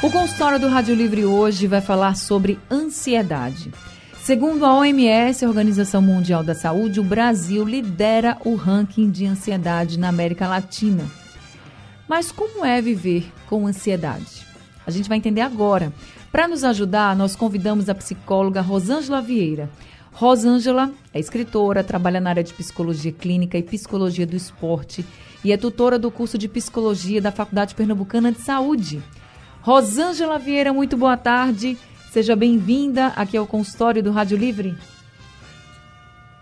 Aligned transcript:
O 0.00 0.08
consultório 0.12 0.60
do 0.60 0.68
Rádio 0.68 0.94
Livre 0.94 1.24
hoje 1.24 1.66
vai 1.66 1.80
falar 1.80 2.14
sobre 2.14 2.56
ansiedade. 2.70 3.72
Segundo 4.22 4.64
a 4.64 4.78
OMS, 4.78 5.44
a 5.44 5.48
Organização 5.48 6.00
Mundial 6.00 6.44
da 6.44 6.54
Saúde, 6.54 7.00
o 7.00 7.02
Brasil 7.04 7.64
lidera 7.64 8.38
o 8.44 8.54
ranking 8.54 9.10
de 9.10 9.26
ansiedade 9.26 9.98
na 9.98 10.08
América 10.08 10.46
Latina. 10.46 11.04
Mas 12.08 12.30
como 12.30 12.64
é 12.64 12.80
viver 12.80 13.28
com 13.48 13.66
ansiedade? 13.66 14.46
A 14.86 14.90
gente 14.92 15.08
vai 15.08 15.18
entender 15.18 15.40
agora. 15.40 15.92
Para 16.30 16.46
nos 16.46 16.62
ajudar, 16.62 17.16
nós 17.16 17.34
convidamos 17.34 17.88
a 17.88 17.94
psicóloga 17.94 18.60
Rosângela 18.60 19.20
Vieira. 19.20 19.68
Rosângela 20.12 20.92
é 21.12 21.18
escritora, 21.18 21.82
trabalha 21.82 22.20
na 22.20 22.30
área 22.30 22.44
de 22.44 22.54
psicologia 22.54 23.10
clínica 23.10 23.58
e 23.58 23.64
psicologia 23.64 24.26
do 24.26 24.36
esporte 24.36 25.04
e 25.42 25.50
é 25.52 25.56
tutora 25.56 25.98
do 25.98 26.08
curso 26.08 26.38
de 26.38 26.46
psicologia 26.46 27.20
da 27.20 27.32
Faculdade 27.32 27.74
Pernambucana 27.74 28.30
de 28.30 28.40
Saúde. 28.40 29.02
Rosângela 29.60 30.38
Vieira, 30.38 30.72
muito 30.72 30.96
boa 30.96 31.16
tarde. 31.16 31.76
Seja 32.10 32.34
bem-vinda 32.34 33.08
aqui 33.16 33.36
ao 33.36 33.46
consultório 33.46 34.02
do 34.02 34.10
Rádio 34.10 34.36
Livre. 34.36 34.74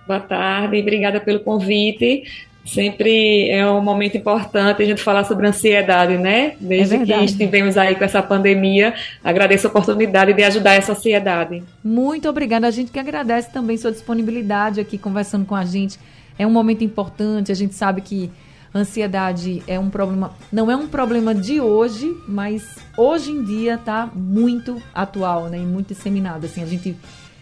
Boa 0.07 0.21
tarde, 0.21 0.81
obrigada 0.81 1.19
pelo 1.19 1.41
convite. 1.41 2.25
Sempre 2.65 3.49
é 3.49 3.69
um 3.69 3.81
momento 3.81 4.17
importante 4.17 4.83
a 4.83 4.87
gente 4.87 5.01
falar 5.01 5.25
sobre 5.25 5.47
ansiedade, 5.47 6.19
né? 6.19 6.57
Desde 6.61 6.97
é 6.97 7.05
que 7.05 7.13
estivemos 7.25 7.77
aí 7.77 7.95
com 7.95 8.05
essa 8.05 8.23
pandemia, 8.23 8.95
agradeço 9.23 9.67
a 9.67 9.71
oportunidade 9.71 10.33
de 10.33 10.43
ajudar 10.43 10.75
essa 10.75 10.93
ansiedade. 10.93 11.63
Muito 11.83 12.29
obrigada. 12.29 12.67
A 12.67 12.71
gente 12.71 12.91
que 12.91 12.99
agradece 12.99 13.53
também 13.53 13.77
sua 13.77 13.93
disponibilidade 13.93 14.81
aqui 14.81 14.99
conversando 14.99 15.47
com 15.47 15.55
a 15.55 15.65
gente. 15.65 15.99
É 16.39 16.47
um 16.47 16.51
momento 16.51 16.83
importante, 16.83 17.53
a 17.53 17.55
gente 17.55 17.75
sabe 17.75 18.01
que 18.01 18.31
ansiedade 18.75 19.63
é 19.67 19.79
um 19.79 19.91
problema, 19.91 20.33
não 20.53 20.71
é 20.71 20.77
um 20.77 20.87
problema 20.87 21.35
de 21.35 21.61
hoje, 21.61 22.17
mas 22.29 22.77
hoje 22.97 23.31
em 23.31 23.43
dia 23.43 23.75
está 23.75 24.11
muito 24.15 24.83
atual, 24.95 25.47
né, 25.47 25.59
e 25.59 25.67
muito 25.67 25.89
disseminado. 25.95 26.47
Assim, 26.47 26.63
a 26.63 26.67
gente 26.67 26.97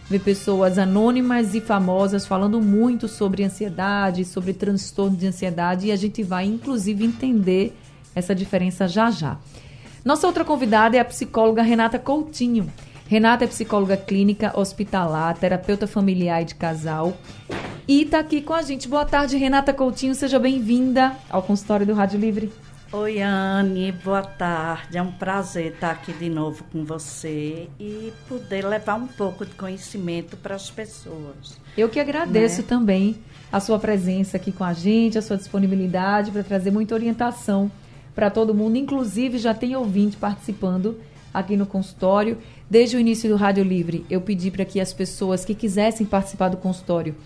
vê 0.08 0.18
pessoas 0.18 0.78
anônimas 0.78 1.54
e 1.54 1.60
famosas 1.60 2.26
falando 2.26 2.60
muito 2.60 3.08
sobre 3.08 3.42
ansiedade, 3.42 4.24
sobre 4.24 4.52
transtorno 4.52 5.16
de 5.16 5.26
ansiedade, 5.26 5.86
e 5.86 5.92
a 5.92 5.96
gente 5.96 6.22
vai 6.22 6.44
inclusive 6.44 7.04
entender 7.04 7.76
essa 8.14 8.34
diferença 8.34 8.86
já 8.86 9.10
já. 9.10 9.38
Nossa 10.04 10.26
outra 10.26 10.44
convidada 10.44 10.96
é 10.96 11.00
a 11.00 11.04
psicóloga 11.04 11.62
Renata 11.62 11.98
Coutinho. 11.98 12.70
Renata 13.06 13.44
é 13.44 13.46
psicóloga 13.46 13.96
clínica, 13.98 14.58
hospitalar, 14.58 15.36
terapeuta 15.36 15.86
familiar 15.86 16.40
e 16.40 16.46
de 16.46 16.54
casal. 16.54 17.14
E 17.86 18.02
está 18.02 18.18
aqui 18.18 18.40
com 18.40 18.54
a 18.54 18.62
gente. 18.62 18.88
Boa 18.88 19.04
tarde, 19.04 19.36
Renata 19.36 19.74
Coutinho. 19.74 20.14
Seja 20.14 20.38
bem-vinda 20.38 21.14
ao 21.28 21.42
consultório 21.42 21.84
do 21.84 21.92
Rádio 21.92 22.18
Livre. 22.18 22.50
Oi, 22.90 23.20
Anne. 23.20 23.92
Boa 23.92 24.22
tarde. 24.22 24.96
É 24.96 25.02
um 25.02 25.12
prazer 25.12 25.74
estar 25.74 25.90
aqui 25.90 26.14
de 26.14 26.30
novo 26.30 26.64
com 26.72 26.82
você 26.82 27.68
e 27.78 28.10
poder 28.26 28.64
levar 28.66 28.94
um 28.94 29.06
pouco 29.06 29.44
de 29.44 29.52
conhecimento 29.52 30.34
para 30.38 30.54
as 30.54 30.70
pessoas. 30.70 31.60
Eu 31.76 31.90
que 31.90 32.00
agradeço 32.00 32.62
né? 32.62 32.66
também 32.66 33.18
a 33.52 33.60
sua 33.60 33.78
presença 33.78 34.38
aqui 34.38 34.50
com 34.50 34.64
a 34.64 34.72
gente, 34.72 35.18
a 35.18 35.22
sua 35.22 35.36
disponibilidade 35.36 36.30
para 36.30 36.42
trazer 36.42 36.70
muita 36.70 36.94
orientação 36.94 37.70
para 38.14 38.30
todo 38.30 38.54
mundo. 38.54 38.76
Inclusive, 38.78 39.36
já 39.36 39.52
tem 39.52 39.76
ouvinte 39.76 40.16
participando 40.16 40.98
aqui 41.34 41.56
no 41.56 41.66
consultório. 41.66 42.38
Desde 42.70 42.96
o 42.96 43.00
início 43.00 43.28
do 43.28 43.36
Rádio 43.36 43.64
Livre, 43.64 44.06
eu 44.08 44.20
pedi 44.20 44.50
para 44.50 44.64
que 44.64 44.80
as 44.80 44.92
pessoas 44.92 45.44
que 45.44 45.54
quisessem 45.54 46.06
participar 46.06 46.48
do 46.48 46.56
consultório 46.56 47.16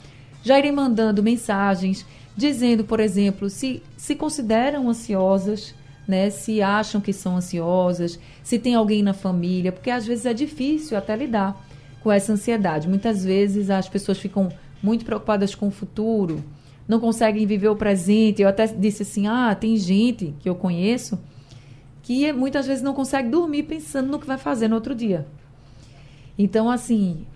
já 0.42 0.58
irem 0.58 0.72
mandando 0.72 1.22
mensagens 1.22 2.06
dizendo, 2.36 2.84
por 2.84 3.00
exemplo, 3.00 3.50
se 3.50 3.82
se 3.97 4.14
consideram 4.14 4.88
ansiosas, 4.88 5.74
né, 6.06 6.30
se 6.30 6.62
acham 6.62 7.00
que 7.00 7.12
são 7.12 7.36
ansiosas, 7.36 8.18
se 8.42 8.58
tem 8.58 8.74
alguém 8.74 9.02
na 9.02 9.12
família, 9.12 9.72
porque 9.72 9.91
às 9.91 10.06
vezes 10.06 10.24
é 10.24 10.32
difícil 10.32 10.97
até 10.97 11.14
lidar 11.14 11.60
com 12.02 12.10
essa 12.10 12.32
ansiedade. 12.32 12.88
Muitas 12.88 13.24
vezes 13.24 13.68
as 13.68 13.88
pessoas 13.88 14.18
ficam 14.18 14.48
muito 14.82 15.04
preocupadas 15.04 15.54
com 15.54 15.68
o 15.68 15.72
futuro, 15.72 16.42
não 16.86 16.98
conseguem 17.00 17.44
viver 17.44 17.68
o 17.68 17.76
presente. 17.76 18.41
Eu 18.41 18.48
até 18.48 18.66
disse 18.66 19.02
assim: 19.02 19.26
"Ah, 19.26 19.54
tem 19.54 19.76
gente 19.76 20.34
que 20.41 20.48
eu 20.48 20.54
conheço 20.54 21.18
que 22.08 22.32
muitas 22.32 22.66
vezes 22.66 22.82
não 22.82 22.94
consegue 22.94 23.28
dormir 23.28 23.64
pensando 23.64 24.10
no 24.10 24.19
que 24.19 24.26
vai 24.26 24.38
fazer 24.38 24.66
no 24.66 24.76
outro 24.76 24.94
dia. 24.94 25.26
Então, 26.38 26.70
assim, 26.70 27.26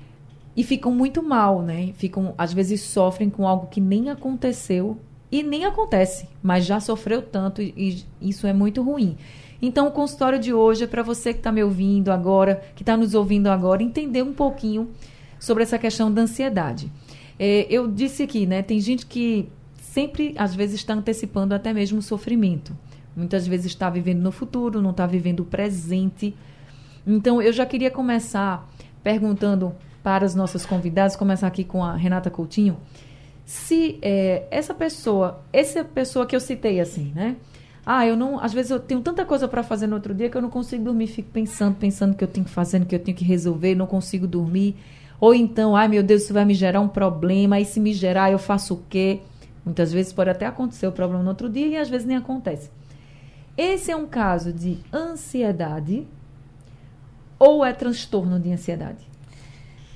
e 0.57 0.65
ficam 0.65 0.91
muito 0.91 1.23
mal, 1.23 1.61
né? 1.61 1.93
Ficam, 1.99 2.35
às 2.39 2.55
vezes, 2.55 2.81
sofrem 2.81 3.29
com 3.29 3.47
algo 3.47 3.67
que 3.67 3.83
nem 3.83 4.09
aconteceu 4.09 4.97
e 5.31 5.43
nem 5.43 5.67
acontece, 5.67 6.27
mas 6.43 6.65
já 6.65 6.81
sofreu 6.81 7.21
tanto 7.21 7.61
e, 7.61 7.75
e 7.77 8.31
isso 8.31 8.47
é 8.47 8.55
muito 8.55 8.81
ruim. 8.83 9.19
Então, 9.61 9.89
o 9.89 9.93
consultório 9.93 10.39
de 10.39 10.55
hoje 10.55 10.85
é 10.85 10.87
para 10.87 11.03
você 11.03 11.35
que 11.35 11.41
está 11.41 11.53
me 11.53 11.63
ouvindo 11.63 12.11
agora, 12.11 12.63
que 12.75 12.83
está 12.83 12.97
nos 12.97 13.13
ouvindo 13.13 13.49
agora, 13.49 13.83
entender 13.83 14.23
um 14.23 14.33
pouquinho 14.33 14.89
sobre 15.39 15.65
essa 15.65 15.79
questão 15.79 16.11
da 16.11 16.23
ansiedade. 16.23 16.91
É, 17.39 17.67
eu 17.69 17.87
disse 17.87 18.23
aqui, 18.23 18.47
né? 18.47 18.63
Tem 18.63 18.81
gente 18.81 19.05
que 19.05 19.51
sempre, 19.83 20.35
às 20.39 20.55
vezes, 20.55 20.77
está 20.77 20.95
antecipando 20.95 21.55
até 21.55 21.75
mesmo 21.75 21.99
o 21.99 22.03
sofrimento. 22.03 22.75
Muitas 23.17 23.47
vezes 23.47 23.67
está 23.67 23.91
vivendo 23.91 24.21
no 24.21 24.33
futuro, 24.33 24.81
não 24.81 24.91
está 24.91 25.07
vivendo 25.07 25.41
o 25.41 25.45
presente. 25.45 26.35
Então, 27.07 27.43
eu 27.43 27.53
já 27.53 27.67
queria 27.67 27.91
começar 27.91 28.69
perguntando 29.03 29.75
para 30.03 30.25
os 30.25 30.35
nossos 30.35 30.67
convidados, 30.67 31.17
começar 31.17 31.47
aqui 31.47 31.65
com 31.65 31.85
a 31.85 31.95
Renata 31.95 32.31
Coutinho, 32.31 32.77
se 33.45 33.99
é, 34.03 34.45
essa 34.51 34.73
pessoa, 34.73 35.41
essa 35.53 35.85
pessoa 35.85 36.27
que 36.27 36.35
eu 36.35 36.41
citei 36.41 36.81
assim, 36.81 37.13
né? 37.15 37.37
Ah, 37.85 38.07
eu 38.07 38.17
não, 38.17 38.39
às 38.39 38.53
vezes 38.53 38.71
eu 38.71 38.79
tenho 38.79 39.01
tanta 39.01 39.25
coisa 39.25 39.49
para 39.49 39.63
fazer 39.63 39.89
no 39.89 39.97
outro 39.97 40.15
dia 40.15 40.31
que 40.31 40.37
eu 40.37 40.43
não 40.43 40.51
consigo 40.51 40.85
dormir, 40.85 41.09
fico 41.09 41.31
pensando, 41.31 41.75
pensando 41.75 42.15
que 42.15 42.23
eu 42.23 42.29
tenho 42.29 42.47
que 42.47 42.53
fazer, 42.53 42.85
que 42.85 42.95
eu 42.95 42.99
tenho 43.01 43.17
que 43.17 43.25
resolver, 43.25 43.75
não 43.75 43.87
consigo 43.87 44.27
dormir. 44.27 44.77
Ou 45.21 45.35
então, 45.35 45.75
ai 45.75 45.89
meu 45.89 46.03
Deus, 46.03 46.23
isso 46.23 46.33
vai 46.33 46.45
me 46.45 46.55
gerar 46.55 46.81
um 46.81 46.89
problema, 46.89 47.59
e 47.59 47.65
se 47.65 47.81
me 47.81 47.93
gerar, 47.93 48.31
eu 48.31 48.39
faço 48.39 48.75
o 48.75 48.83
quê? 48.89 49.21
Muitas 49.65 49.93
vezes 49.93 50.13
pode 50.13 50.31
até 50.31 50.47
acontecer 50.47 50.87
o 50.87 50.93
problema 50.93 51.23
no 51.23 51.29
outro 51.29 51.49
dia 51.49 51.67
e 51.67 51.77
às 51.77 51.89
vezes 51.89 52.07
nem 52.07 52.17
acontece. 52.17 52.71
Esse 53.57 53.91
é 53.91 53.97
um 53.97 54.07
caso 54.07 54.53
de 54.53 54.79
ansiedade 54.93 56.07
ou 57.39 57.65
é 57.65 57.73
transtorno 57.73 58.41
de 58.41 58.51
ansiedade? 58.51 59.13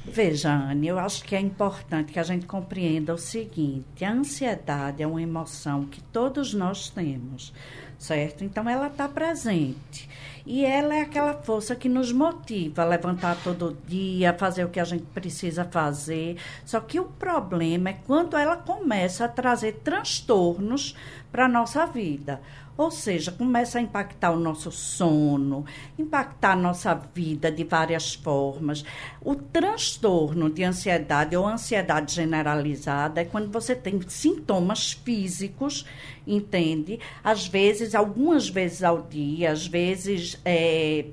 Veja, 0.08 0.52
Anne, 0.52 0.86
eu 0.86 1.00
acho 1.00 1.24
que 1.24 1.34
é 1.34 1.40
importante 1.40 2.12
que 2.12 2.20
a 2.20 2.22
gente 2.22 2.46
compreenda 2.46 3.12
o 3.12 3.18
seguinte: 3.18 4.04
a 4.04 4.12
ansiedade 4.12 5.02
é 5.02 5.06
uma 5.06 5.20
emoção 5.20 5.84
que 5.84 6.00
todos 6.00 6.54
nós 6.54 6.88
temos, 6.88 7.52
certo? 7.98 8.44
Então, 8.44 8.68
ela 8.68 8.86
está 8.86 9.08
presente. 9.08 10.08
E 10.46 10.64
ela 10.64 10.94
é 10.94 11.00
aquela 11.00 11.34
força 11.34 11.74
que 11.74 11.88
nos 11.88 12.12
motiva 12.12 12.82
a 12.82 12.86
levantar 12.86 13.36
todo 13.42 13.76
dia, 13.84 14.32
fazer 14.32 14.64
o 14.64 14.68
que 14.68 14.78
a 14.78 14.84
gente 14.84 15.04
precisa 15.06 15.64
fazer. 15.64 16.36
Só 16.64 16.78
que 16.78 17.00
o 17.00 17.06
problema 17.06 17.90
é 17.90 17.98
quando 18.06 18.36
ela 18.36 18.56
começa 18.56 19.24
a 19.24 19.28
trazer 19.28 19.80
transtornos 19.82 20.94
para 21.32 21.46
a 21.46 21.48
nossa 21.48 21.84
vida. 21.84 22.40
Ou 22.76 22.90
seja, 22.90 23.32
começa 23.32 23.78
a 23.78 23.80
impactar 23.80 24.30
o 24.32 24.38
nosso 24.38 24.70
sono, 24.70 25.64
impactar 25.98 26.52
a 26.52 26.56
nossa 26.56 26.94
vida 26.94 27.50
de 27.50 27.64
várias 27.64 28.14
formas. 28.14 28.84
O 29.22 29.34
transtorno 29.34 30.50
de 30.50 30.62
ansiedade 30.62 31.36
ou 31.36 31.46
ansiedade 31.46 32.14
generalizada 32.14 33.22
é 33.22 33.24
quando 33.24 33.50
você 33.50 33.74
tem 33.74 34.00
sintomas 34.08 34.92
físicos, 34.92 35.86
entende? 36.26 37.00
Às 37.24 37.46
vezes, 37.46 37.94
algumas 37.94 38.48
vezes 38.48 38.82
ao 38.82 39.02
dia, 39.02 39.52
às 39.52 39.66
vezes. 39.66 40.38
É, 40.44 41.06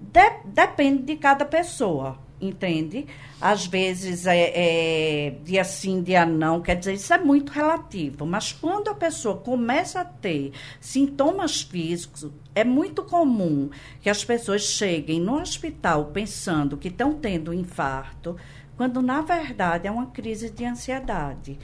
de, 0.00 0.30
depende 0.46 1.02
de 1.02 1.16
cada 1.16 1.44
pessoa 1.44 2.18
entende? 2.40 3.06
Às 3.40 3.66
vezes 3.66 4.26
é, 4.26 4.52
é 4.54 5.30
dia 5.44 5.64
sim, 5.64 6.02
dia 6.02 6.24
não, 6.24 6.60
quer 6.60 6.76
dizer, 6.76 6.94
isso 6.94 7.12
é 7.12 7.18
muito 7.18 7.50
relativo. 7.52 8.24
Mas 8.26 8.52
quando 8.52 8.88
a 8.88 8.94
pessoa 8.94 9.36
começa 9.36 10.00
a 10.00 10.04
ter 10.04 10.52
sintomas 10.80 11.62
físicos, 11.62 12.30
é 12.54 12.64
muito 12.64 13.02
comum 13.02 13.70
que 14.00 14.10
as 14.10 14.24
pessoas 14.24 14.62
cheguem 14.62 15.20
no 15.20 15.40
hospital 15.40 16.06
pensando 16.06 16.76
que 16.76 16.88
estão 16.88 17.12
tendo 17.14 17.50
um 17.50 17.54
infarto, 17.54 18.36
quando 18.76 19.02
na 19.02 19.20
verdade 19.20 19.86
é 19.86 19.90
uma 19.90 20.06
crise 20.06 20.50
de 20.50 20.64
ansiedade. 20.64 21.58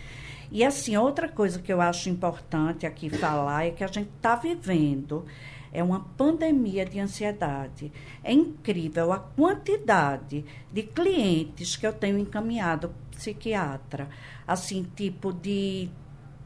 E 0.51 0.65
assim, 0.65 0.97
outra 0.97 1.29
coisa 1.29 1.59
que 1.59 1.73
eu 1.73 1.81
acho 1.81 2.09
importante 2.09 2.87
aqui 2.87 3.11
falar 3.11 3.67
é 3.67 3.71
que 3.71 3.83
a 3.83 3.89
gente 3.89 4.11
está 4.17 4.37
vivendo 4.37 5.25
é 5.77 5.83
uma 5.83 6.01
pandemia 6.17 6.87
de 6.87 6.99
ansiedade. 6.99 7.93
É 8.25 8.33
incrível 8.33 9.13
a 9.13 9.19
quantidade 9.19 10.43
de 10.73 10.83
clientes 10.83 11.77
que 11.77 11.87
eu 11.87 11.93
tenho 11.93 12.19
encaminhado 12.19 12.95
psiquiatra. 13.11 14.09
Assim, 14.47 14.87
tipo 14.97 15.35
de 15.35 15.91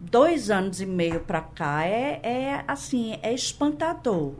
dois 0.00 0.50
anos 0.50 0.80
e 0.80 0.86
meio 0.86 1.20
para 1.20 1.40
cá, 1.40 1.84
é, 1.84 2.20
é 2.24 2.64
assim, 2.66 3.20
é 3.22 3.32
espantador 3.32 4.34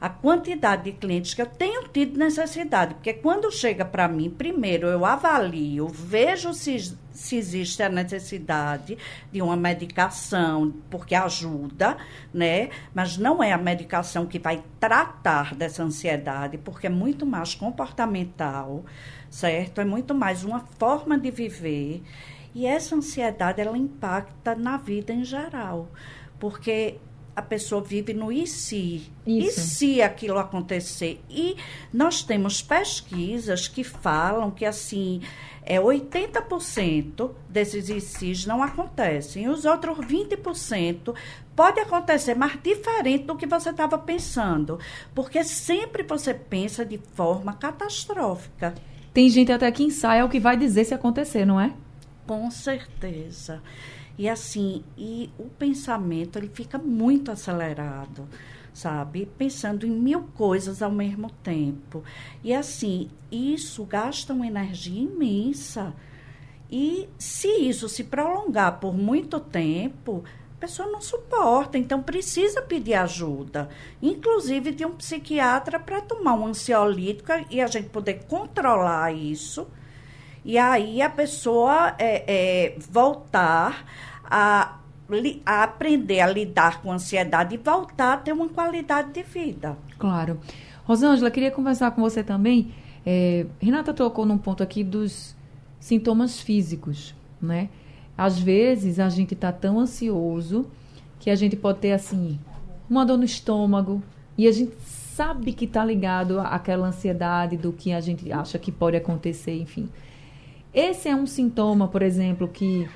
a 0.00 0.08
quantidade 0.10 0.84
de 0.84 0.92
clientes 0.92 1.32
que 1.32 1.40
eu 1.40 1.46
tenho 1.46 1.88
tido 1.88 2.18
necessidade. 2.18 2.94
Porque 2.94 3.14
quando 3.14 3.50
chega 3.50 3.84
para 3.84 4.06
mim, 4.06 4.28
primeiro 4.28 4.86
eu 4.86 5.04
avalio, 5.04 5.88
vejo 5.88 6.52
se, 6.52 6.94
se 7.14 7.36
existe 7.36 7.82
a 7.82 7.88
necessidade 7.88 8.98
de 9.32 9.40
uma 9.40 9.56
medicação, 9.56 10.74
porque 10.90 11.14
ajuda, 11.14 11.96
né? 12.32 12.68
Mas 12.92 13.16
não 13.16 13.42
é 13.42 13.52
a 13.52 13.58
medicação 13.58 14.26
que 14.26 14.38
vai 14.38 14.62
tratar 14.80 15.54
dessa 15.54 15.82
ansiedade, 15.82 16.58
porque 16.58 16.88
é 16.88 16.90
muito 16.90 17.24
mais 17.24 17.54
comportamental, 17.54 18.84
certo? 19.30 19.80
É 19.80 19.84
muito 19.84 20.14
mais 20.14 20.44
uma 20.44 20.60
forma 20.60 21.16
de 21.16 21.30
viver. 21.30 22.02
E 22.54 22.66
essa 22.66 22.94
ansiedade, 22.94 23.60
ela 23.60 23.78
impacta 23.78 24.54
na 24.54 24.76
vida 24.76 25.12
em 25.12 25.24
geral. 25.24 25.88
Porque 26.38 26.98
a 27.36 27.42
pessoa 27.42 27.82
vive 27.82 28.12
no 28.14 28.30
e 28.30 28.46
se. 28.46 29.10
Isso. 29.26 29.60
E 29.60 29.62
se 29.62 30.02
aquilo 30.02 30.38
acontecer? 30.38 31.20
E 31.28 31.56
nós 31.92 32.22
temos 32.22 32.62
pesquisas 32.62 33.66
que 33.66 33.82
falam 33.82 34.50
que, 34.50 34.64
assim, 34.64 35.20
é 35.62 35.80
80% 35.80 37.30
desses 37.48 37.88
e 37.88 38.00
se 38.00 38.46
não 38.46 38.62
acontecem. 38.62 39.48
Os 39.48 39.64
outros 39.64 39.98
20% 39.98 41.14
pode 41.56 41.80
acontecer, 41.80 42.34
mas 42.34 42.58
diferente 42.62 43.24
do 43.24 43.36
que 43.36 43.46
você 43.46 43.70
estava 43.70 43.98
pensando. 43.98 44.78
Porque 45.14 45.42
sempre 45.42 46.02
você 46.02 46.34
pensa 46.34 46.84
de 46.84 46.98
forma 47.14 47.54
catastrófica. 47.54 48.74
Tem 49.12 49.28
gente 49.28 49.52
até 49.52 49.70
que 49.70 49.82
ensaia 49.82 50.24
o 50.24 50.28
que 50.28 50.40
vai 50.40 50.56
dizer 50.56 50.84
se 50.84 50.94
acontecer, 50.94 51.44
não 51.44 51.60
é? 51.60 51.72
Com 52.26 52.50
certeza. 52.50 53.62
E 54.16 54.28
assim, 54.28 54.84
e 54.96 55.30
o 55.38 55.44
pensamento 55.44 56.38
ele 56.38 56.48
fica 56.48 56.78
muito 56.78 57.30
acelerado, 57.30 58.28
sabe? 58.72 59.26
Pensando 59.38 59.86
em 59.86 59.90
mil 59.90 60.22
coisas 60.34 60.82
ao 60.82 60.90
mesmo 60.90 61.30
tempo. 61.42 62.02
E 62.42 62.54
assim, 62.54 63.10
isso 63.30 63.84
gasta 63.84 64.32
uma 64.32 64.46
energia 64.46 65.02
imensa. 65.02 65.92
E 66.70 67.08
se 67.18 67.48
isso 67.48 67.88
se 67.88 68.04
prolongar 68.04 68.78
por 68.78 68.96
muito 68.96 69.40
tempo, 69.40 70.22
a 70.56 70.60
pessoa 70.60 70.88
não 70.88 71.00
suporta, 71.00 71.76
então 71.76 72.02
precisa 72.02 72.62
pedir 72.62 72.94
ajuda, 72.94 73.68
inclusive 74.00 74.72
de 74.72 74.84
um 74.86 74.92
psiquiatra 74.92 75.78
para 75.78 76.00
tomar 76.00 76.34
um 76.34 76.46
ansiolítico 76.46 77.32
e 77.50 77.60
a 77.60 77.66
gente 77.66 77.90
poder 77.90 78.24
controlar 78.26 79.12
isso 79.12 79.66
e 80.44 80.58
aí 80.58 81.00
a 81.00 81.08
pessoa 81.08 81.94
é, 81.98 82.24
é, 82.26 82.76
voltar 82.90 83.86
a, 84.24 84.78
a 85.46 85.62
aprender 85.62 86.20
a 86.20 86.26
lidar 86.26 86.82
com 86.82 86.92
a 86.92 86.94
ansiedade 86.94 87.54
e 87.54 87.58
voltar 87.58 88.12
a 88.12 88.16
ter 88.18 88.32
uma 88.32 88.48
qualidade 88.48 89.12
de 89.12 89.22
vida. 89.22 89.76
Claro. 89.98 90.38
Rosângela, 90.84 91.30
queria 91.30 91.50
conversar 91.50 91.92
com 91.92 92.02
você 92.02 92.22
também. 92.22 92.74
É, 93.06 93.46
Renata 93.60 93.94
tocou 93.94 94.26
num 94.26 94.36
ponto 94.36 94.62
aqui 94.62 94.84
dos 94.84 95.34
sintomas 95.80 96.40
físicos, 96.40 97.14
né? 97.40 97.68
Às 98.16 98.38
vezes 98.38 99.00
a 99.00 99.08
gente 99.08 99.34
está 99.34 99.50
tão 99.50 99.80
ansioso 99.80 100.66
que 101.18 101.30
a 101.30 101.34
gente 101.34 101.56
pode 101.56 101.78
ter 101.80 101.92
assim 101.92 102.38
uma 102.88 103.04
dor 103.04 103.16
no 103.16 103.24
estômago 103.24 104.02
e 104.36 104.46
a 104.46 104.52
gente 104.52 104.74
sabe 105.14 105.52
que 105.52 105.64
está 105.64 105.84
ligado 105.84 106.38
àquela 106.40 106.86
ansiedade 106.86 107.56
do 107.56 107.72
que 107.72 107.92
a 107.92 108.00
gente 108.00 108.30
acha 108.30 108.58
que 108.58 108.70
pode 108.70 108.96
acontecer, 108.96 109.56
enfim. 109.58 109.88
Esse 110.74 111.08
é 111.08 111.14
um 111.14 111.26
sintoma, 111.26 111.86
por 111.86 112.02
exemplo, 112.02 112.48
que 112.48 112.88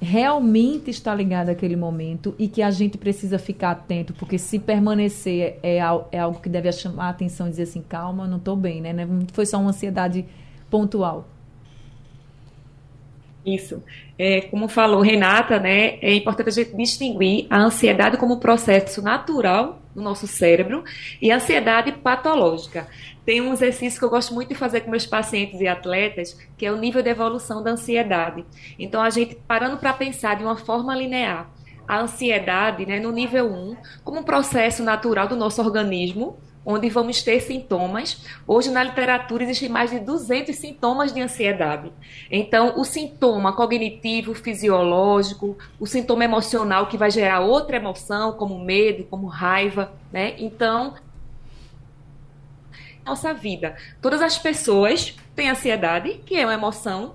realmente 0.00 0.90
está 0.90 1.14
ligado 1.14 1.50
àquele 1.50 1.76
momento 1.76 2.34
e 2.38 2.48
que 2.48 2.62
a 2.62 2.70
gente 2.70 2.96
precisa 2.98 3.38
ficar 3.38 3.72
atento, 3.72 4.14
porque 4.14 4.38
se 4.38 4.58
permanecer 4.58 5.58
é, 5.62 5.76
é 6.12 6.18
algo 6.18 6.40
que 6.40 6.48
deve 6.48 6.70
chamar 6.72 7.06
a 7.06 7.10
atenção 7.10 7.46
e 7.46 7.50
dizer 7.50 7.64
assim, 7.64 7.82
calma, 7.82 8.26
não 8.26 8.38
estou 8.38 8.56
bem, 8.56 8.80
né? 8.80 8.92
Não 8.92 9.26
foi 9.32 9.46
só 9.46 9.58
uma 9.58 9.70
ansiedade 9.70 10.24
pontual. 10.70 11.28
Isso. 13.44 13.82
É, 14.18 14.40
como 14.42 14.66
falou 14.66 15.00
Renata, 15.00 15.60
né, 15.60 15.98
é 16.00 16.14
importante 16.14 16.48
a 16.48 16.52
gente 16.52 16.76
distinguir 16.76 17.46
a 17.48 17.58
ansiedade 17.58 18.16
como 18.16 18.38
processo 18.38 19.00
natural 19.00 19.80
no 19.96 20.02
nosso 20.02 20.26
cérebro 20.26 20.84
e 21.20 21.32
ansiedade 21.32 21.90
patológica. 21.90 22.86
Tem 23.24 23.40
um 23.40 23.52
exercício 23.52 23.98
que 23.98 24.04
eu 24.04 24.10
gosto 24.10 24.34
muito 24.34 24.50
de 24.50 24.54
fazer 24.54 24.82
com 24.82 24.90
meus 24.90 25.06
pacientes 25.06 25.60
e 25.60 25.66
atletas, 25.66 26.38
que 26.56 26.64
é 26.66 26.70
o 26.70 26.76
nível 26.76 27.02
de 27.02 27.08
evolução 27.08 27.62
da 27.62 27.72
ansiedade. 27.72 28.44
Então, 28.78 29.02
a 29.02 29.10
gente 29.10 29.34
parando 29.34 29.78
para 29.78 29.92
pensar 29.92 30.36
de 30.36 30.44
uma 30.44 30.56
forma 30.56 30.94
linear, 30.94 31.50
a 31.88 32.00
ansiedade, 32.00 32.84
né, 32.84 33.00
no 33.00 33.10
nível 33.10 33.46
1, 33.50 33.76
como 34.04 34.20
um 34.20 34.22
processo 34.22 34.82
natural 34.82 35.28
do 35.28 35.36
nosso 35.36 35.62
organismo, 35.62 36.38
onde 36.66 36.90
vamos 36.90 37.22
ter 37.22 37.40
sintomas. 37.40 38.26
Hoje, 38.44 38.70
na 38.70 38.82
literatura, 38.82 39.44
existem 39.44 39.68
mais 39.68 39.92
de 39.92 40.00
200 40.00 40.56
sintomas 40.56 41.12
de 41.12 41.20
ansiedade. 41.20 41.92
Então, 42.28 42.74
o 42.76 42.84
sintoma 42.84 43.52
cognitivo, 43.52 44.34
fisiológico, 44.34 45.56
o 45.78 45.86
sintoma 45.86 46.24
emocional, 46.24 46.88
que 46.88 46.98
vai 46.98 47.08
gerar 47.08 47.40
outra 47.40 47.76
emoção, 47.76 48.32
como 48.32 48.58
medo, 48.58 49.04
como 49.04 49.28
raiva, 49.28 49.92
né? 50.12 50.34
Então, 50.38 50.94
nossa 53.04 53.32
vida. 53.32 53.76
Todas 54.02 54.20
as 54.20 54.36
pessoas 54.36 55.16
têm 55.36 55.48
ansiedade, 55.48 56.20
que 56.26 56.34
é 56.34 56.44
uma 56.44 56.54
emoção, 56.54 57.14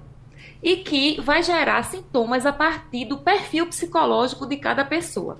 e 0.63 0.77
que 0.77 1.19
vai 1.19 1.43
gerar 1.43 1.83
sintomas 1.83 2.45
a 2.45 2.53
partir 2.53 3.03
do 3.03 3.17
perfil 3.17 3.67
psicológico 3.67 4.45
de 4.45 4.55
cada 4.55 4.85
pessoa. 4.85 5.39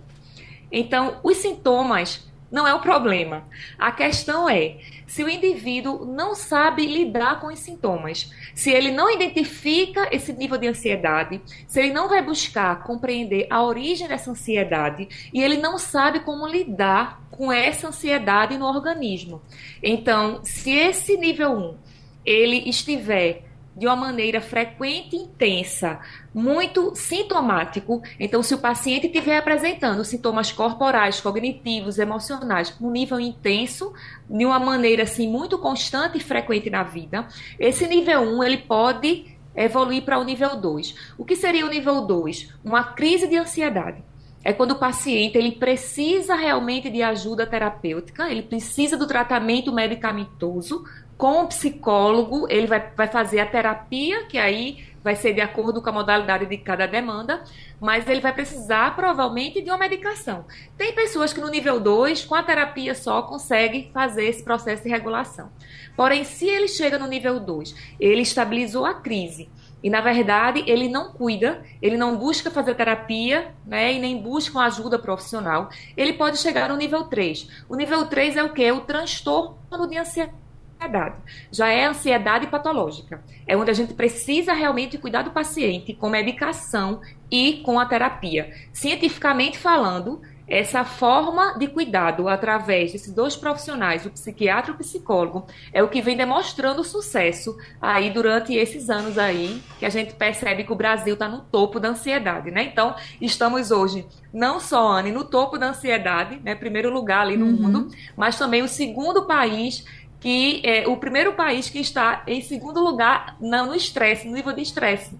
Então, 0.70 1.20
os 1.24 1.38
sintomas 1.38 2.30
não 2.52 2.68
é 2.68 2.74
o 2.74 2.82
problema. 2.82 3.46
A 3.80 3.92
questão 3.92 4.50
é 4.50 4.78
se 5.08 5.24
o 5.24 5.30
indivíduo 5.30 6.06
não 6.06 6.36
sabe 6.36 6.86
lidar 6.86 7.40
com 7.40 7.48
os 7.48 7.60
sintomas, 7.60 8.32
se 8.54 8.70
ele 8.72 8.92
não 8.92 9.10
identifica 9.10 10.08
esse 10.12 10.34
nível 10.34 10.58
de 10.58 10.68
ansiedade, 10.68 11.42
se 11.68 11.80
ele 11.80 11.94
não 11.94 12.10
vai 12.10 12.22
buscar 12.22 12.84
compreender 12.84 13.48
a 13.50 13.64
origem 13.64 14.08
dessa 14.08 14.32
ansiedade 14.32 15.30
e 15.34 15.42
ele 15.42 15.58
não 15.58 15.78
sabe 15.78 16.20
como 16.22 16.48
lidar 16.48 17.22
com 17.32 17.52
essa 17.52 17.88
ansiedade 17.88 18.58
no 18.58 18.66
organismo. 18.66 19.42
Então, 19.82 20.42
se 20.44 20.72
esse 20.72 21.18
nível 21.18 21.52
1 21.52 21.78
ele 22.26 22.70
estiver 22.70 23.51
de 23.82 23.88
uma 23.88 23.96
maneira 23.96 24.40
frequente 24.40 25.16
e 25.16 25.24
intensa, 25.24 26.00
muito 26.32 26.94
sintomático. 26.94 28.04
Então, 28.20 28.44
se 28.44 28.54
o 28.54 28.60
paciente 28.60 29.08
estiver 29.08 29.36
apresentando 29.36 30.06
sintomas 30.06 30.52
corporais, 30.52 31.20
cognitivos, 31.20 31.98
emocionais, 31.98 32.78
um 32.80 32.92
nível 32.92 33.20
intenso, 33.20 33.92
de 34.30 34.46
uma 34.46 34.60
maneira 34.60 35.02
assim 35.02 35.28
muito 35.28 35.58
constante 35.58 36.20
e 36.20 36.22
frequente 36.22 36.70
na 36.70 36.84
vida, 36.84 37.28
esse 37.60 37.88
nível 37.88 38.22
1 38.22 38.44
ele 38.44 38.58
pode 38.60 39.36
evoluir 39.56 40.04
para 40.04 40.20
o 40.20 40.24
nível 40.24 40.56
2. 40.56 41.14
O 41.18 41.26
que 41.26 41.36
seria 41.36 41.66
o 41.66 41.70
nível 41.70 42.02
2? 42.02 42.54
Uma 42.64 42.84
crise 42.84 43.28
de 43.28 43.36
ansiedade. 43.36 44.04
É 44.44 44.54
quando 44.54 44.72
o 44.72 44.80
paciente 44.80 45.40
ele 45.40 45.54
precisa 45.54 46.36
realmente 46.36 46.88
de 46.88 47.02
ajuda 47.02 47.48
terapêutica, 47.48 48.30
ele 48.30 48.44
precisa 48.44 48.96
do 48.96 49.08
tratamento 49.08 49.72
medicamentoso 49.74 50.84
com 51.22 51.44
o 51.44 51.48
psicólogo, 51.48 52.48
ele 52.50 52.66
vai, 52.66 52.92
vai 52.98 53.08
fazer 53.08 53.40
a 53.42 53.46
terapia, 53.46 54.26
que 54.26 54.40
aí 54.40 54.88
vai 55.04 55.16
ser 55.16 55.34
de 55.34 55.40
acordo 55.40 55.80
com 55.80 55.88
a 55.88 55.92
modalidade 55.92 56.48
de 56.48 56.58
cada 56.58 56.88
demanda, 56.88 57.44
mas 57.80 58.10
ele 58.10 58.20
vai 58.20 58.34
precisar 58.34 58.96
provavelmente 58.96 59.62
de 59.62 59.70
uma 59.70 59.78
medicação. 59.78 60.48
Tem 60.76 60.92
pessoas 60.94 61.32
que 61.32 61.40
no 61.40 61.48
nível 61.48 61.80
2, 61.80 62.26
com 62.26 62.34
a 62.34 62.42
terapia 62.42 62.96
só, 62.96 63.22
conseguem 63.22 63.92
fazer 63.94 64.26
esse 64.26 64.44
processo 64.44 64.82
de 64.82 64.90
regulação. 64.90 65.52
Porém, 65.96 66.24
se 66.24 66.48
ele 66.48 66.68
chega 66.68 66.98
no 66.98 67.06
nível 67.06 67.40
2, 67.40 67.76
ele 68.00 68.24
estabilizou 68.24 68.84
a 68.84 68.96
crise. 68.96 69.48
E, 69.84 69.92
na 69.92 70.02
verdade, 70.02 70.64
ele 70.66 70.90
não 70.90 71.12
cuida, 71.12 71.64
ele 71.80 71.98
não 71.98 72.18
busca 72.18 72.50
fazer 72.50 72.74
terapia, 72.74 73.54
né, 73.64 73.94
e 73.94 74.00
nem 74.00 74.20
busca 74.20 74.58
uma 74.58 74.66
ajuda 74.66 74.98
profissional. 74.98 75.70
Ele 75.96 76.14
pode 76.14 76.40
chegar 76.40 76.70
no 76.70 76.78
nível 76.78 77.04
3. 77.04 77.48
O 77.70 77.76
nível 77.76 78.08
3 78.08 78.38
é 78.38 78.44
o 78.44 78.52
que? 78.52 78.72
O 78.72 78.82
transtorno 78.82 79.88
de 79.88 80.00
ansiedade 80.00 80.42
ansiedade. 80.82 81.16
Já 81.52 81.70
é 81.70 81.86
ansiedade 81.86 82.48
patológica. 82.48 83.24
É 83.48 83.56
onde 83.56 83.70
a 83.70 83.74
gente 83.74 83.94
precisa 83.94 84.54
realmente 84.54 84.98
cuidar 84.98 85.22
do 85.22 85.32
paciente 85.32 85.94
com 85.94 86.10
medicação 86.10 87.02
e 87.30 87.62
com 87.64 87.80
a 87.80 87.86
terapia. 87.86 88.52
Cientificamente 88.74 89.58
falando, 89.58 90.22
essa 90.48 90.84
forma 90.84 91.58
de 91.58 91.68
cuidado 91.68 92.28
através 92.28 92.92
desses 92.92 93.14
dois 93.14 93.38
profissionais, 93.38 94.06
o 94.06 94.10
psiquiatra 94.10 94.72
e 94.72 94.76
o 94.76 94.78
psicólogo, 94.78 95.46
é 95.72 95.82
o 95.82 95.88
que 95.88 96.02
vem 96.02 96.18
demonstrando 96.18 96.84
sucesso 96.84 97.58
aí 97.82 98.10
durante 98.10 98.54
esses 98.54 98.90
anos 98.90 99.18
aí, 99.18 99.62
que 99.80 99.86
a 99.86 99.90
gente 99.90 100.14
percebe 100.14 100.66
que 100.66 100.74
o 100.74 100.76
Brasil 100.76 101.14
está 101.14 101.30
no 101.30 101.40
topo 101.40 101.80
da 101.80 101.90
ansiedade, 101.90 102.52
né? 102.52 102.64
Então, 102.64 102.94
estamos 103.22 103.72
hoje 103.72 104.06
não 104.34 104.60
só, 104.60 104.92
Anne, 104.92 105.12
no 105.12 105.24
topo 105.24 105.58
da 105.58 105.70
ansiedade, 105.70 106.42
né? 106.44 106.54
Primeiro 106.54 106.92
lugar 106.92 107.22
ali 107.22 107.38
no 107.38 107.46
uhum. 107.46 107.52
mundo, 107.54 107.88
mas 108.18 108.38
também 108.38 108.62
o 108.62 108.68
segundo 108.68 109.26
país 109.26 109.86
que 110.22 110.62
é 110.64 110.88
o 110.88 110.96
primeiro 110.96 111.34
país 111.34 111.68
que 111.68 111.80
está 111.80 112.24
em 112.28 112.42
segundo 112.42 112.80
lugar 112.80 113.36
no 113.42 113.74
estresse, 113.76 114.28
no 114.28 114.36
nível 114.36 114.54
de 114.54 114.62
estresse. 114.62 115.18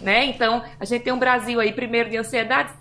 Né? 0.00 0.24
Então, 0.24 0.62
a 0.78 0.84
gente 0.84 1.04
tem 1.04 1.12
um 1.12 1.18
Brasil 1.18 1.60
aí, 1.60 1.72
primeiro 1.72 2.10
de 2.10 2.16
ansiedade, 2.16 2.72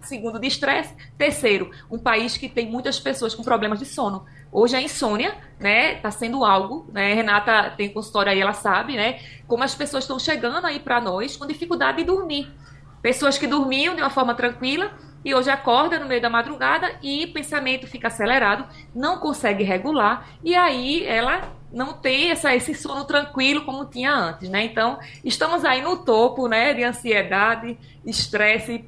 segundo 0.00 0.38
de 0.38 0.46
estresse, 0.46 0.94
terceiro, 1.18 1.70
um 1.90 1.98
país 1.98 2.36
que 2.36 2.48
tem 2.48 2.70
muitas 2.70 2.98
pessoas 3.00 3.34
com 3.34 3.42
problemas 3.42 3.80
de 3.80 3.86
sono. 3.86 4.24
Hoje 4.52 4.76
a 4.76 4.80
insônia, 4.80 5.34
né, 5.58 5.96
tá 5.96 6.10
sendo 6.10 6.44
algo, 6.44 6.86
né, 6.92 7.14
Renata 7.14 7.70
tem 7.76 7.88
consultório 7.88 8.30
aí, 8.30 8.40
ela 8.40 8.52
sabe, 8.52 8.96
né, 8.96 9.20
como 9.48 9.64
as 9.64 9.74
pessoas 9.74 10.04
estão 10.04 10.18
chegando 10.18 10.66
aí 10.66 10.78
para 10.78 11.00
nós 11.00 11.36
com 11.36 11.46
dificuldade 11.46 11.98
de 11.98 12.04
dormir. 12.04 12.52
Pessoas 13.00 13.36
que 13.36 13.46
dormiam 13.46 13.96
de 13.96 14.02
uma 14.02 14.10
forma 14.10 14.34
tranquila 14.34 14.92
e 15.24 15.34
hoje 15.34 15.50
acorda 15.50 15.98
no 15.98 16.06
meio 16.06 16.20
da 16.20 16.28
madrugada 16.28 16.92
e 17.02 17.24
o 17.24 17.32
pensamento 17.32 17.86
fica 17.86 18.08
acelerado, 18.08 18.66
não 18.94 19.18
consegue 19.18 19.62
regular 19.62 20.28
e 20.42 20.54
aí 20.54 21.04
ela 21.06 21.52
não 21.72 21.94
tem 21.94 22.30
essa, 22.30 22.54
esse 22.54 22.74
sono 22.74 23.04
tranquilo 23.04 23.64
como 23.64 23.86
tinha 23.86 24.14
antes, 24.14 24.48
né? 24.50 24.64
Então, 24.64 24.98
estamos 25.24 25.64
aí 25.64 25.80
no 25.80 25.96
topo, 25.96 26.46
né, 26.46 26.74
de 26.74 26.84
ansiedade, 26.84 27.78
estresse, 28.04 28.84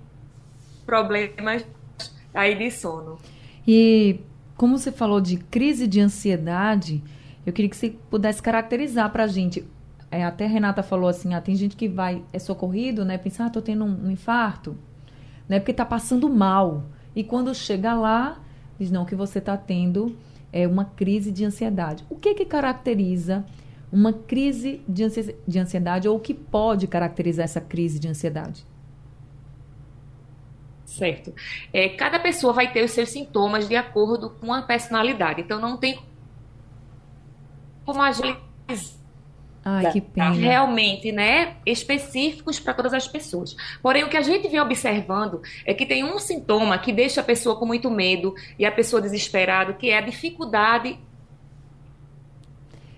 problemas 0.85 1.65
aí 2.35 2.55
de 2.55 2.71
sono. 2.71 3.19
E 3.67 4.21
como 4.57 4.77
você 4.77 4.93
falou 4.93 5.21
de 5.21 5.39
crise 5.39 5.87
de 5.87 6.01
ansiedade, 6.01 7.03
eu 7.47 7.53
queria 7.53 7.71
que 7.71 7.77
você 7.77 7.97
pudesse 8.11 8.43
caracterizar 8.43 9.11
para 9.11 9.25
a 9.25 9.29
gente. 9.29 9.65
É, 10.11 10.23
até 10.25 10.45
a 10.45 10.49
Renata 10.49 10.83
falou 10.83 11.09
assim, 11.09 11.35
ah, 11.35 11.41
tem 11.41 11.57
gente 11.57 11.75
que 11.75 11.89
vai, 11.89 12.23
é 12.33 12.39
socorrido, 12.39 13.05
né? 13.05 13.17
Pensar, 13.17 13.47
ah, 13.47 13.51
tô 13.51 13.63
tendo 13.63 13.85
um, 13.85 14.07
um 14.07 14.11
infarto 14.11 14.77
né? 15.49 15.59
Porque 15.59 15.71
está 15.71 15.85
passando 15.85 16.29
mal. 16.29 16.85
E 17.15 17.23
quando 17.23 17.55
chega 17.55 17.95
lá, 17.95 18.41
diz 18.79 18.91
não 18.91 19.05
que 19.05 19.15
você 19.15 19.39
está 19.39 19.57
tendo 19.57 20.17
é 20.53 20.69
uma 20.69 20.85
crise 20.85 21.33
de 21.33 21.45
ansiedade. 21.45 22.05
O 22.09 22.15
que 22.15 22.35
que 22.35 22.45
caracteriza 22.45 23.45
uma 23.93 24.13
crise 24.13 24.83
de 24.89 25.59
ansiedade 25.59 26.09
ou 26.09 26.17
o 26.17 26.21
que 26.21 26.33
pode 26.33 26.87
caracterizar 26.87 27.45
essa 27.45 27.61
crise 27.61 27.99
de 27.99 28.09
ansiedade? 28.09 28.65
Certo. 30.85 31.35
É, 31.73 31.89
cada 31.89 32.21
pessoa 32.21 32.53
vai 32.53 32.73
ter 32.73 32.85
os 32.85 32.93
seus 32.93 33.09
sintomas 33.11 33.69
de 33.69 33.75
acordo 33.75 34.31
com 34.31 34.53
a 34.53 34.63
personalidade. 34.63 35.41
Então 35.41 35.61
não 35.61 35.77
tem 35.77 36.01
como 37.85 38.01
agilizar 38.01 38.41
Ai, 39.65 39.91
que 39.91 40.01
pena. 40.01 40.31
realmente, 40.31 41.11
né, 41.11 41.57
específicos 41.65 42.61
para 42.61 42.75
todas 42.75 42.93
as 42.93 43.09
pessoas. 43.09 43.57
Porém, 43.83 44.05
o 44.05 44.11
que 44.11 44.17
a 44.17 44.23
gente 44.23 44.47
vem 44.47 44.61
observando 44.61 45.41
é 45.65 45.73
que 45.73 45.87
tem 45.87 46.05
um 46.05 46.19
sintoma 46.19 46.77
que 46.79 46.93
deixa 46.93 47.23
a 47.23 47.25
pessoa 47.25 47.57
com 47.57 47.65
muito 47.65 47.91
medo 47.91 48.35
e 48.59 48.67
a 48.67 48.73
pessoa 48.73 49.01
desesperada, 49.01 49.73
que 49.73 49.91
é 49.91 49.99
a 49.99 50.03
dificuldade. 50.03 50.99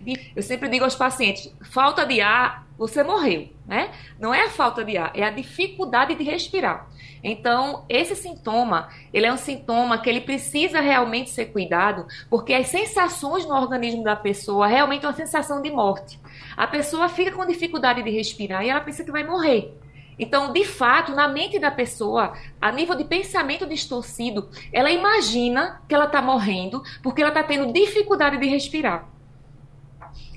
De, 0.01 0.33
eu 0.35 0.43
sempre 0.43 0.69
digo 0.69 0.85
aos 0.85 0.97
pacientes: 0.97 1.53
falta 1.63 2.05
de 2.05 2.21
ar, 2.21 2.67
você 2.77 3.03
morreu, 3.05 3.49
né? 3.65 3.93
Não 4.19 4.35
é 4.35 4.47
a 4.47 4.51
falta 4.51 4.85
de 4.85 4.97
ar, 4.97 5.13
é 5.15 5.23
a 5.23 5.31
dificuldade 5.31 6.17
de 6.17 6.25
respirar. 6.25 6.89
Então, 7.23 7.85
esse 7.89 8.15
sintoma, 8.15 8.89
ele 9.13 9.27
é 9.27 9.33
um 9.33 9.37
sintoma 9.37 9.99
que 9.99 10.09
ele 10.11 10.21
precisa 10.21 10.81
realmente 10.81 11.31
ser 11.31 11.47
cuidado, 11.47 12.07
porque 12.29 12.53
as 12.53 12.69
sensações 12.69 13.47
no 13.47 13.55
organismo 13.55 14.05
da 14.05 14.15
pessoa 14.15 14.67
realmente 14.67 15.05
é 15.05 15.09
uma 15.09 15.15
sensação 15.15 15.63
de 15.63 15.71
morte. 15.71 16.21
A 16.57 16.67
pessoa 16.67 17.09
fica 17.09 17.33
com 17.33 17.45
dificuldade 17.45 18.03
de 18.03 18.11
respirar 18.11 18.65
e 18.65 18.71
ela 18.71 18.81
pensa 18.81 19.05
que 19.05 19.13
vai 19.13 19.25
morrer. 19.25 19.75
Então, 20.19 20.53
de 20.53 20.65
fato, 20.65 21.13
na 21.15 21.29
mente 21.29 21.59
da 21.59 21.71
pessoa, 21.71 22.33
a 22.61 22.73
nível 22.73 22.95
de 22.97 23.05
pensamento 23.05 23.67
distorcido, 23.67 24.49
ela 24.73 24.91
imagina 24.91 25.83
que 25.87 25.95
ela 25.95 26.07
está 26.07 26.23
morrendo 26.23 26.83
porque 27.03 27.21
ela 27.21 27.31
está 27.31 27.43
tendo 27.43 27.73
dificuldade 27.73 28.39
de 28.39 28.47
respirar. 28.47 29.09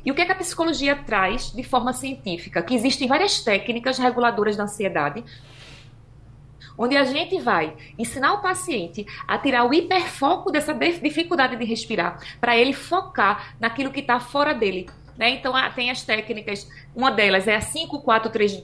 E 0.04 0.12
o 0.12 0.16
que, 0.16 0.22
é 0.22 0.26
que 0.26 0.32
a 0.32 0.36
psicologia 0.36 0.96
traz 0.96 1.52
de 1.52 1.64
forma 1.64 1.94
científica? 1.94 2.62
Que 2.62 2.76
existem 2.76 3.08
várias 3.08 3.42
técnicas 3.42 3.98
reguladoras 3.98 4.58
da 4.58 4.64
ansiedade, 4.64 5.24
onde 6.78 6.96
a 6.96 7.04
gente 7.04 7.40
vai 7.40 7.76
ensinar 7.98 8.34
o 8.34 8.42
paciente 8.42 9.06
a 9.28 9.38
tirar 9.38 9.66
o 9.66 9.74
hiperfoco 9.74 10.52
dessa 10.52 10.74
dificuldade 10.74 11.58
de 11.58 11.66
respirar, 11.66 12.20
para 12.40 12.58
ele 12.58 12.74
focar 12.74 13.56
naquilo 13.60 13.92
que 13.92 14.00
está 14.00 14.20
fora 14.20 14.54
dele. 14.54 14.90
Né? 15.20 15.32
Então, 15.32 15.54
tem 15.76 15.92
as 15.92 16.02
técnicas, 16.02 16.66
uma 16.96 17.12
delas 17.12 17.46
é 17.46 17.54
a 17.54 17.62
543 17.62 18.64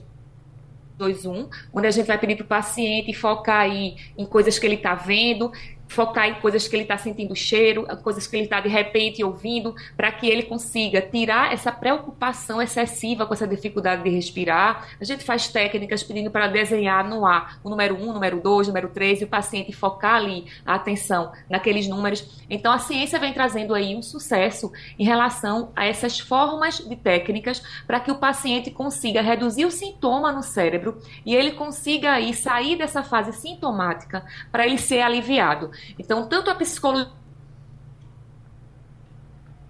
2, 0.96 1.26
1, 1.26 1.50
onde 1.74 1.86
a 1.86 1.90
gente 1.90 2.06
vai 2.06 2.16
pedir 2.16 2.36
para 2.36 2.44
o 2.44 2.48
paciente 2.48 3.12
focar 3.12 3.60
aí 3.60 3.96
em 4.16 4.24
coisas 4.24 4.58
que 4.58 4.64
ele 4.64 4.76
está 4.76 4.94
vendo, 4.94 5.52
focar 5.88 6.28
em 6.28 6.34
coisas 6.34 6.66
que 6.66 6.74
ele 6.74 6.82
está 6.82 6.98
sentindo 6.98 7.34
cheiro, 7.34 7.86
coisas 8.02 8.26
que 8.26 8.36
ele 8.36 8.44
está 8.44 8.60
de 8.60 8.68
repente 8.68 9.22
ouvindo, 9.22 9.74
para 9.96 10.10
que 10.12 10.28
ele 10.28 10.42
consiga 10.42 11.00
tirar 11.00 11.52
essa 11.52 11.70
preocupação 11.72 12.60
excessiva 12.60 13.26
com 13.26 13.34
essa 13.34 13.46
dificuldade 13.46 14.02
de 14.02 14.10
respirar. 14.10 14.88
A 15.00 15.04
gente 15.04 15.24
faz 15.24 15.48
técnicas 15.48 16.02
pedindo 16.02 16.30
para 16.30 16.48
desenhar 16.48 17.08
no 17.08 17.24
ar 17.26 17.58
o 17.62 17.70
número 17.70 17.96
1, 17.96 18.12
número 18.12 18.40
2, 18.40 18.68
número 18.68 18.88
3, 18.88 19.20
e 19.20 19.24
o 19.24 19.28
paciente 19.28 19.72
focar 19.72 20.16
ali 20.16 20.46
a 20.64 20.74
atenção 20.74 21.32
naqueles 21.48 21.86
números. 21.86 22.44
Então 22.48 22.72
a 22.72 22.78
ciência 22.78 23.18
vem 23.18 23.32
trazendo 23.32 23.74
aí 23.74 23.94
um 23.94 24.02
sucesso 24.02 24.72
em 24.98 25.04
relação 25.04 25.70
a 25.74 25.86
essas 25.86 26.18
formas 26.18 26.78
de 26.78 26.96
técnicas 26.96 27.62
para 27.86 28.00
que 28.00 28.10
o 28.10 28.16
paciente 28.16 28.70
consiga 28.70 29.20
reduzir 29.20 29.64
o 29.64 29.70
sintoma 29.70 30.32
no 30.32 30.42
cérebro 30.42 31.00
e 31.24 31.34
ele 31.34 31.52
consiga 31.52 32.12
aí 32.12 32.34
sair 32.34 32.76
dessa 32.76 33.02
fase 33.02 33.32
sintomática 33.32 34.24
para 34.50 34.66
ele 34.66 34.78
ser 34.78 35.00
aliviado. 35.00 35.70
Então, 35.98 36.28
tanto 36.28 36.50
a 36.50 36.54
psicologia 36.54 37.12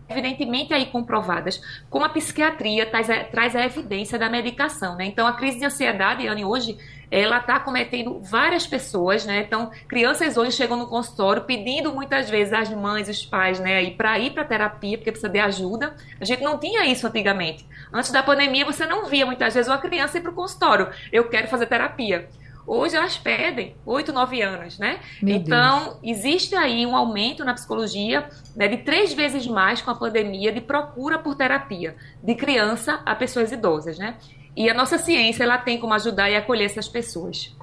evidentemente 0.09 0.73
aí 0.73 0.87
comprovadas, 0.87 1.61
como 1.91 2.05
a 2.05 2.09
psiquiatria 2.09 2.87
traz 2.87 3.11
a, 3.11 3.25
traz 3.25 3.57
a 3.57 3.65
evidência 3.65 4.19
da 4.19 4.31
medicação, 4.31 4.97
né? 4.97 5.05
Então, 5.07 5.27
a 5.27 5.33
crise 5.33 5.59
de 5.59 5.65
ansiedade, 5.65 6.27
Anne, 6.27 6.45
hoje, 6.45 6.79
ela 7.11 7.39
está 7.39 7.59
cometendo 7.61 8.21
várias 8.21 8.67
pessoas, 8.67 9.25
né? 9.25 9.41
Então, 9.41 9.71
crianças 9.89 10.37
hoje 10.37 10.53
chegam 10.53 10.77
no 10.77 10.87
consultório 10.87 11.43
pedindo 11.43 11.93
muitas 11.93 12.31
vezes 12.31 12.53
às 12.53 12.71
mães, 12.71 13.09
os 13.09 13.25
pais, 13.25 13.59
né, 13.61 13.91
para 13.91 14.19
ir 14.19 14.31
para 14.31 14.45
terapia, 14.45 14.97
porque 14.97 15.11
precisa 15.11 15.33
de 15.33 15.39
ajuda. 15.39 15.95
A 16.21 16.25
gente 16.25 16.43
não 16.43 16.59
tinha 16.59 16.85
isso 16.87 17.07
antigamente. 17.07 17.67
Antes 17.93 18.11
da 18.11 18.23
pandemia, 18.23 18.65
você 18.65 18.87
não 18.87 19.07
via 19.07 19.27
muitas 19.27 19.55
vezes 19.55 19.69
uma 19.69 19.79
criança 19.79 20.19
ir 20.19 20.21
para 20.21 20.31
o 20.31 20.35
consultório. 20.35 20.89
Eu 21.13 21.29
quero 21.29 21.49
fazer 21.49 21.67
terapia. 21.67 22.29
Hoje 22.67 22.97
elas 22.97 23.17
pedem 23.17 23.77
8, 23.87 24.13
9 24.13 24.43
anos, 24.43 24.79
né? 24.79 24.99
Meu 25.23 25.37
então, 25.37 25.85
Deus. 25.85 25.99
existe 26.03 26.57
aí 26.57 26.85
um 26.85 26.97
aumento 26.97 27.45
na 27.45 27.55
psicologia 27.55 28.29
né, 28.57 28.67
de 28.67 28.79
três 28.79 29.15
vezes 29.15 29.47
mais 29.47 29.81
com 29.81 29.91
a 29.91 29.95
pandemia 29.95 30.53
de 30.53 30.61
procura 30.61 31.19
por 31.19 31.37
terapia, 31.37 31.95
de 32.21 32.35
criança 32.35 33.01
a 33.07 33.15
pessoas 33.15 33.53
idosas, 33.53 33.99
né? 33.99 34.17
E 34.57 34.69
a 34.69 34.75
nossa 34.75 34.99
ciência, 34.99 35.45
ela 35.45 35.59
tem 35.59 35.79
como 35.79 35.95
ajudar 35.95 36.31
e 36.31 36.35
acolher 36.35 36.65
essas 36.65 36.89
pessoas. 36.89 37.55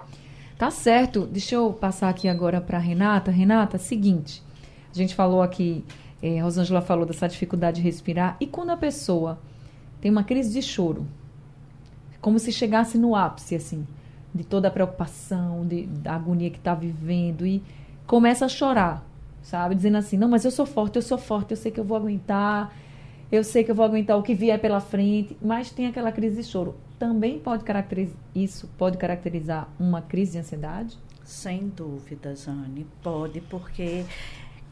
Tá 0.57 0.69
certo. 0.69 1.25
Deixa 1.25 1.55
eu 1.55 1.74
passar 1.74 2.07
aqui 2.07 2.29
agora 2.29 2.62
para 2.62 2.77
Renata. 2.77 3.31
Renata, 3.31 3.77
seguinte, 3.77 4.41
a 4.91 4.95
gente 4.95 5.15
falou 5.15 5.41
aqui, 5.41 5.83
eh, 6.22 6.39
Rosângela 6.39 6.81
falou 6.81 7.05
dessa 7.05 7.27
dificuldade 7.27 7.77
de 7.77 7.81
respirar, 7.81 8.38
e 8.39 8.45
quando 8.45 8.69
a 8.69 8.77
pessoa 8.77 9.39
tem 10.00 10.12
uma 10.12 10.24
crise 10.24 10.53
de 10.53 10.62
choro, 10.62 11.07
como 12.22 12.38
se 12.38 12.51
chegasse 12.51 12.98
no 12.98 13.15
ápice, 13.15 13.55
assim, 13.55 13.86
de 14.33 14.43
toda 14.43 14.67
a 14.67 14.71
preocupação, 14.71 15.65
de, 15.65 15.85
da 15.85 16.15
agonia 16.15 16.49
que 16.49 16.57
está 16.57 16.73
vivendo 16.73 17.45
e 17.45 17.61
começa 18.07 18.45
a 18.45 18.49
chorar, 18.49 19.05
sabe? 19.41 19.75
Dizendo 19.75 19.97
assim: 19.97 20.17
não, 20.17 20.27
mas 20.27 20.43
eu 20.45 20.51
sou 20.51 20.65
forte, 20.65 20.95
eu 20.95 21.01
sou 21.01 21.17
forte, 21.17 21.51
eu 21.51 21.57
sei 21.57 21.71
que 21.71 21.79
eu 21.79 21.83
vou 21.83 21.97
aguentar, 21.97 22.73
eu 23.31 23.43
sei 23.43 23.63
que 23.63 23.71
eu 23.71 23.75
vou 23.75 23.85
aguentar 23.85 24.17
o 24.17 24.23
que 24.23 24.33
vier 24.33 24.59
pela 24.59 24.79
frente, 24.79 25.37
mas 25.41 25.71
tem 25.71 25.87
aquela 25.87 26.11
crise 26.11 26.37
de 26.37 26.43
choro. 26.43 26.75
Também 26.97 27.39
pode 27.39 27.63
caracterizar 27.63 28.15
isso, 28.33 28.67
pode 28.77 28.97
caracterizar 28.97 29.67
uma 29.79 30.01
crise 30.01 30.33
de 30.33 30.37
ansiedade? 30.39 30.97
Sem 31.23 31.69
dúvida, 31.69 32.35
Zane, 32.35 32.85
pode, 33.01 33.39
porque 33.41 34.05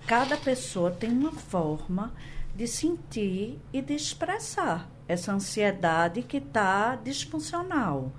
cada 0.06 0.36
pessoa 0.38 0.92
tem 0.92 1.12
uma 1.12 1.32
forma 1.32 2.12
de 2.56 2.68
sentir 2.68 3.60
e 3.72 3.82
de 3.82 3.94
expressar 3.94 4.90
essa 5.08 5.34
ansiedade 5.34 6.22
que 6.22 6.38
está 6.38 6.96
disfuncional 6.96 8.12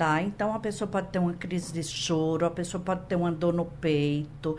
tá? 0.00 0.22
Então 0.22 0.54
a 0.54 0.58
pessoa 0.58 0.88
pode 0.88 1.08
ter 1.08 1.18
uma 1.18 1.34
crise 1.34 1.74
de 1.74 1.82
choro, 1.82 2.46
a 2.46 2.50
pessoa 2.50 2.82
pode 2.82 3.02
ter 3.02 3.16
uma 3.16 3.30
dor 3.30 3.52
no 3.52 3.66
peito. 3.66 4.56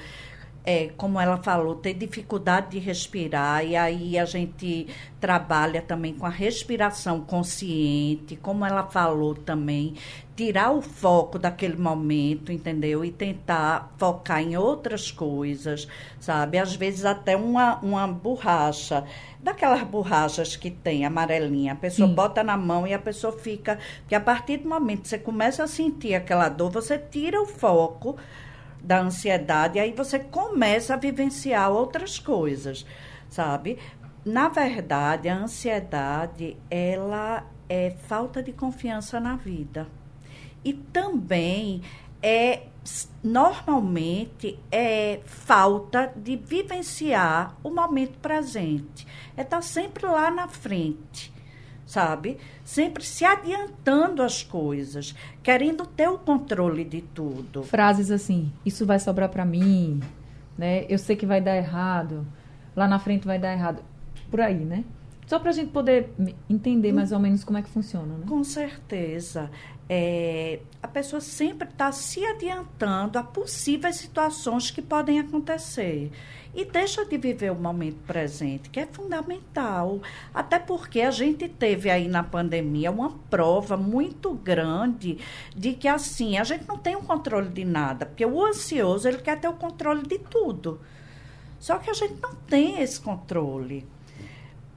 É, 0.63 0.89
como 0.95 1.19
ela 1.19 1.37
falou, 1.37 1.75
ter 1.75 1.93
dificuldade 1.93 2.71
de 2.71 2.79
respirar, 2.79 3.65
e 3.65 3.75
aí 3.75 4.17
a 4.17 4.25
gente 4.25 4.87
trabalha 5.19 5.81
também 5.81 6.13
com 6.13 6.25
a 6.25 6.29
respiração 6.29 7.21
consciente, 7.21 8.35
como 8.35 8.65
ela 8.65 8.83
falou 8.83 9.33
também, 9.33 9.95
tirar 10.35 10.71
o 10.71 10.81
foco 10.81 11.37
daquele 11.37 11.77
momento, 11.77 12.51
entendeu? 12.51 13.03
E 13.03 13.11
tentar 13.11 13.93
focar 13.97 14.41
em 14.41 14.55
outras 14.55 15.11
coisas, 15.11 15.87
sabe? 16.19 16.57
Às 16.57 16.75
vezes 16.75 17.05
até 17.05 17.35
uma, 17.35 17.77
uma 17.79 18.07
borracha, 18.07 19.03
daquelas 19.39 19.83
borrachas 19.83 20.55
que 20.55 20.69
tem 20.69 21.05
amarelinha, 21.05 21.73
a 21.73 21.75
pessoa 21.75 22.07
Sim. 22.07 22.15
bota 22.15 22.43
na 22.43 22.57
mão 22.57 22.85
e 22.85 22.93
a 22.93 22.99
pessoa 22.99 23.33
fica. 23.33 23.79
Porque 24.01 24.15
a 24.15 24.19
partir 24.19 24.57
do 24.57 24.69
momento 24.69 25.01
que 25.01 25.09
você 25.09 25.19
começa 25.19 25.63
a 25.63 25.67
sentir 25.67 26.13
aquela 26.13 26.49
dor, 26.49 26.71
você 26.71 26.97
tira 26.97 27.41
o 27.41 27.45
foco 27.45 28.15
da 28.83 28.99
ansiedade, 29.01 29.79
aí 29.79 29.91
você 29.91 30.19
começa 30.19 30.93
a 30.93 30.97
vivenciar 30.97 31.71
outras 31.71 32.19
coisas, 32.19 32.85
sabe? 33.29 33.77
Na 34.25 34.49
verdade, 34.49 35.29
a 35.29 35.35
ansiedade, 35.35 36.57
ela 36.69 37.45
é 37.69 37.91
falta 37.91 38.41
de 38.43 38.51
confiança 38.51 39.19
na 39.19 39.35
vida. 39.35 39.87
E 40.63 40.73
também 40.73 41.81
é 42.21 42.63
normalmente 43.23 44.57
é 44.71 45.19
falta 45.25 46.11
de 46.15 46.35
vivenciar 46.35 47.55
o 47.63 47.69
momento 47.69 48.17
presente. 48.19 49.07
É 49.37 49.41
estar 49.41 49.61
sempre 49.61 50.05
lá 50.05 50.31
na 50.31 50.47
frente 50.47 51.31
sabe? 51.91 52.37
Sempre 52.63 53.03
se 53.03 53.25
adiantando 53.25 54.23
as 54.23 54.43
coisas, 54.43 55.13
querendo 55.43 55.85
ter 55.85 56.07
o 56.07 56.17
controle 56.17 56.85
de 56.85 57.01
tudo. 57.01 57.63
Frases 57.63 58.09
assim: 58.09 58.49
isso 58.65 58.85
vai 58.85 58.97
sobrar 58.97 59.27
para 59.27 59.43
mim, 59.43 59.99
né? 60.57 60.85
Eu 60.87 60.97
sei 60.97 61.17
que 61.17 61.25
vai 61.25 61.41
dar 61.41 61.57
errado, 61.57 62.25
lá 62.73 62.87
na 62.87 62.97
frente 62.97 63.27
vai 63.27 63.37
dar 63.37 63.51
errado. 63.51 63.83
Por 64.29 64.39
aí, 64.39 64.63
né? 64.63 64.85
Só 65.27 65.37
para 65.37 65.49
a 65.49 65.53
gente 65.53 65.71
poder 65.71 66.13
entender 66.49 66.93
mais 66.93 67.11
ou 67.11 67.19
menos 67.19 67.43
como 67.43 67.57
é 67.57 67.61
que 67.61 67.69
funciona, 67.69 68.17
né? 68.17 68.25
Com 68.27 68.43
certeza. 68.43 69.51
É, 69.89 70.61
a 70.81 70.87
pessoa 70.87 71.19
sempre 71.19 71.67
está 71.67 71.91
se 71.91 72.25
adiantando 72.25 73.19
a 73.19 73.23
possíveis 73.23 73.97
situações 73.97 74.71
que 74.71 74.81
podem 74.81 75.19
acontecer 75.19 76.09
e 76.53 76.65
deixa 76.65 77.05
de 77.05 77.17
viver 77.17 77.51
o 77.51 77.55
momento 77.55 77.99
presente, 78.05 78.69
que 78.69 78.79
é 78.79 78.85
fundamental. 78.85 80.01
Até 80.33 80.59
porque 80.59 81.01
a 81.01 81.11
gente 81.11 81.47
teve 81.47 81.89
aí 81.89 82.07
na 82.07 82.23
pandemia 82.23 82.91
uma 82.91 83.11
prova 83.29 83.77
muito 83.77 84.33
grande 84.33 85.17
de 85.55 85.73
que 85.73 85.87
assim, 85.87 86.37
a 86.37 86.43
gente 86.43 86.67
não 86.67 86.77
tem 86.77 86.95
o 86.95 86.99
um 86.99 87.03
controle 87.03 87.49
de 87.49 87.63
nada, 87.63 88.05
porque 88.05 88.25
o 88.25 88.43
ansioso, 88.43 89.07
ele 89.07 89.19
quer 89.19 89.39
ter 89.39 89.47
o 89.47 89.53
controle 89.53 90.03
de 90.03 90.19
tudo. 90.19 90.81
Só 91.59 91.77
que 91.77 91.89
a 91.89 91.93
gente 91.93 92.15
não 92.21 92.35
tem 92.35 92.81
esse 92.81 92.99
controle. 92.99 93.87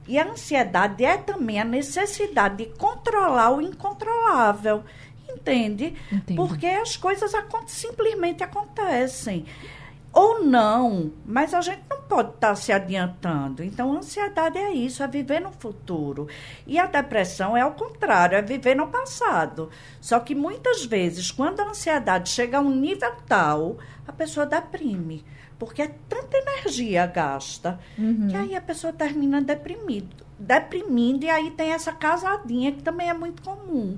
E 0.07 0.19
a 0.19 0.29
ansiedade 0.29 1.03
é 1.03 1.17
também 1.17 1.59
a 1.59 1.65
necessidade 1.65 2.57
de 2.57 2.65
controlar 2.77 3.49
o 3.51 3.61
incontrolável. 3.61 4.83
Entende? 5.27 5.95
Entendi. 6.11 6.35
Porque 6.35 6.67
as 6.67 6.95
coisas 6.95 7.31
simplesmente 7.67 8.43
acontecem 8.43 9.45
ou 10.15 10.41
não, 10.41 11.11
mas 11.25 11.53
a 11.53 11.59
gente 11.59 11.81
não 11.89 12.01
pode 12.03 12.29
estar 12.29 12.47
tá 12.47 12.55
se 12.55 12.71
adiantando. 12.71 13.61
Então, 13.61 13.91
a 13.91 13.97
ansiedade 13.97 14.57
é 14.57 14.71
isso, 14.71 15.03
é 15.03 15.07
viver 15.09 15.41
no 15.41 15.51
futuro. 15.51 16.29
E 16.65 16.79
a 16.79 16.85
depressão 16.85 17.57
é 17.57 17.65
o 17.65 17.73
contrário, 17.73 18.37
é 18.37 18.41
viver 18.41 18.75
no 18.75 18.87
passado. 18.87 19.69
Só 19.99 20.21
que 20.21 20.33
muitas 20.33 20.85
vezes, 20.85 21.31
quando 21.31 21.59
a 21.59 21.67
ansiedade 21.67 22.29
chega 22.29 22.59
a 22.59 22.61
um 22.61 22.73
nível 22.73 23.11
tal, 23.27 23.77
a 24.07 24.13
pessoa 24.13 24.45
deprime. 24.45 25.25
Porque 25.59 25.81
é 25.81 25.91
tanta 26.07 26.37
energia 26.37 27.05
gasta, 27.07 27.77
uhum. 27.97 28.27
que 28.29 28.37
aí 28.37 28.55
a 28.55 28.61
pessoa 28.61 28.93
termina 28.93 29.41
deprimido, 29.41 30.25
deprimindo, 30.39 31.25
e 31.25 31.29
aí 31.29 31.51
tem 31.51 31.71
essa 31.71 31.91
casadinha 31.91 32.71
que 32.71 32.81
também 32.81 33.09
é 33.09 33.13
muito 33.13 33.41
comum. 33.41 33.97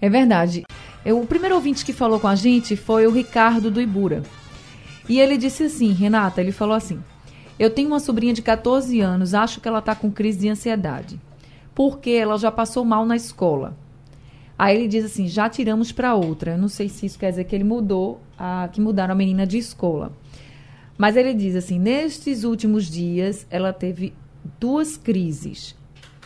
É 0.00 0.08
verdade. 0.08 0.64
Eu, 1.04 1.20
o 1.20 1.26
primeiro 1.26 1.54
ouvinte 1.54 1.84
que 1.84 1.92
falou 1.92 2.18
com 2.18 2.28
a 2.28 2.34
gente 2.34 2.74
foi 2.74 3.06
o 3.06 3.10
Ricardo 3.10 3.70
do 3.70 3.82
Ibura. 3.82 4.22
E 5.08 5.20
ele 5.20 5.36
disse 5.36 5.64
assim, 5.64 5.92
Renata, 5.92 6.40
ele 6.40 6.52
falou 6.52 6.74
assim: 6.74 7.02
Eu 7.58 7.70
tenho 7.70 7.88
uma 7.88 8.00
sobrinha 8.00 8.34
de 8.34 8.42
14 8.42 9.00
anos, 9.00 9.34
acho 9.34 9.60
que 9.60 9.68
ela 9.68 9.78
está 9.78 9.94
com 9.94 10.10
crise 10.10 10.38
de 10.38 10.48
ansiedade, 10.48 11.20
porque 11.74 12.10
ela 12.10 12.36
já 12.36 12.50
passou 12.50 12.84
mal 12.84 13.06
na 13.06 13.16
escola. 13.16 13.76
Aí 14.58 14.76
ele 14.76 14.88
diz 14.88 15.04
assim: 15.04 15.28
já 15.28 15.48
tiramos 15.48 15.92
para 15.92 16.14
outra. 16.14 16.52
Eu 16.52 16.58
não 16.58 16.68
sei 16.68 16.88
se 16.88 17.06
isso 17.06 17.18
quer 17.18 17.30
dizer 17.30 17.44
que 17.44 17.54
ele 17.54 17.64
mudou, 17.64 18.20
a, 18.38 18.68
que 18.72 18.80
mudaram 18.80 19.12
a 19.12 19.16
menina 19.16 19.46
de 19.46 19.58
escola. 19.58 20.12
Mas 20.96 21.16
ele 21.16 21.34
diz 21.34 21.54
assim: 21.54 21.78
nestes 21.78 22.44
últimos 22.44 22.86
dias 22.86 23.46
ela 23.50 23.72
teve 23.72 24.14
duas 24.58 24.96
crises 24.96 25.76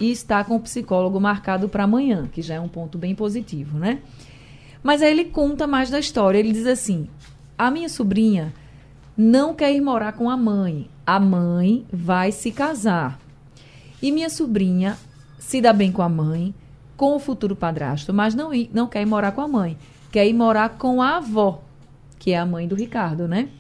e 0.01 0.11
está 0.11 0.45
com 0.45 0.57
o 0.57 0.61
psicólogo 0.61 1.21
marcado 1.21 1.69
para 1.69 1.85
amanhã, 1.85 2.29
que 2.33 2.41
já 2.41 2.55
é 2.55 2.61
um 2.61 2.69
ponto 2.69 2.97
bem 2.97 3.15
positivo, 3.15 3.79
né? 3.79 4.01
Mas 4.83 5.03
aí 5.03 5.11
ele 5.11 5.27
conta 5.27 5.67
mais 5.67 5.91
da 5.91 5.99
história. 5.99 6.39
Ele 6.39 6.53
diz 6.53 6.67
assim: 6.67 7.09
a 7.59 7.71
minha 7.71 7.89
sobrinha 7.89 8.55
não 9.21 9.53
quer 9.55 9.71
ir 9.71 9.83
morar 9.83 10.13
com 10.15 10.31
a 10.31 10.37
mãe. 10.37 10.89
A 11.07 11.21
mãe 11.21 11.85
vai 11.93 12.33
se 12.33 12.51
casar. 12.51 13.21
E 14.01 14.11
minha 14.11 14.31
sobrinha 14.31 14.97
se 15.39 15.61
dá 15.61 15.75
bem 15.75 15.93
com 15.93 16.01
a 16.01 16.09
mãe, 16.09 16.55
com 16.97 17.15
o 17.15 17.19
futuro 17.19 17.55
padrasto, 17.55 18.15
mas 18.15 18.35
não, 18.35 18.55
ir, 18.55 18.71
não 18.73 18.87
quer 18.87 19.03
ir 19.03 19.07
morar 19.07 19.33
com 19.33 19.43
a 19.43 19.49
mãe. 19.49 19.77
Quer 20.11 20.27
ir 20.27 20.33
morar 20.33 20.71
com 20.71 21.03
a 21.03 21.19
avó, 21.19 21.63
que 22.19 22.31
é 22.31 22.39
a 22.39 22.47
mãe 22.47 22.67
do 22.67 22.75
Ricardo, 22.75 23.29
né? 23.29 23.51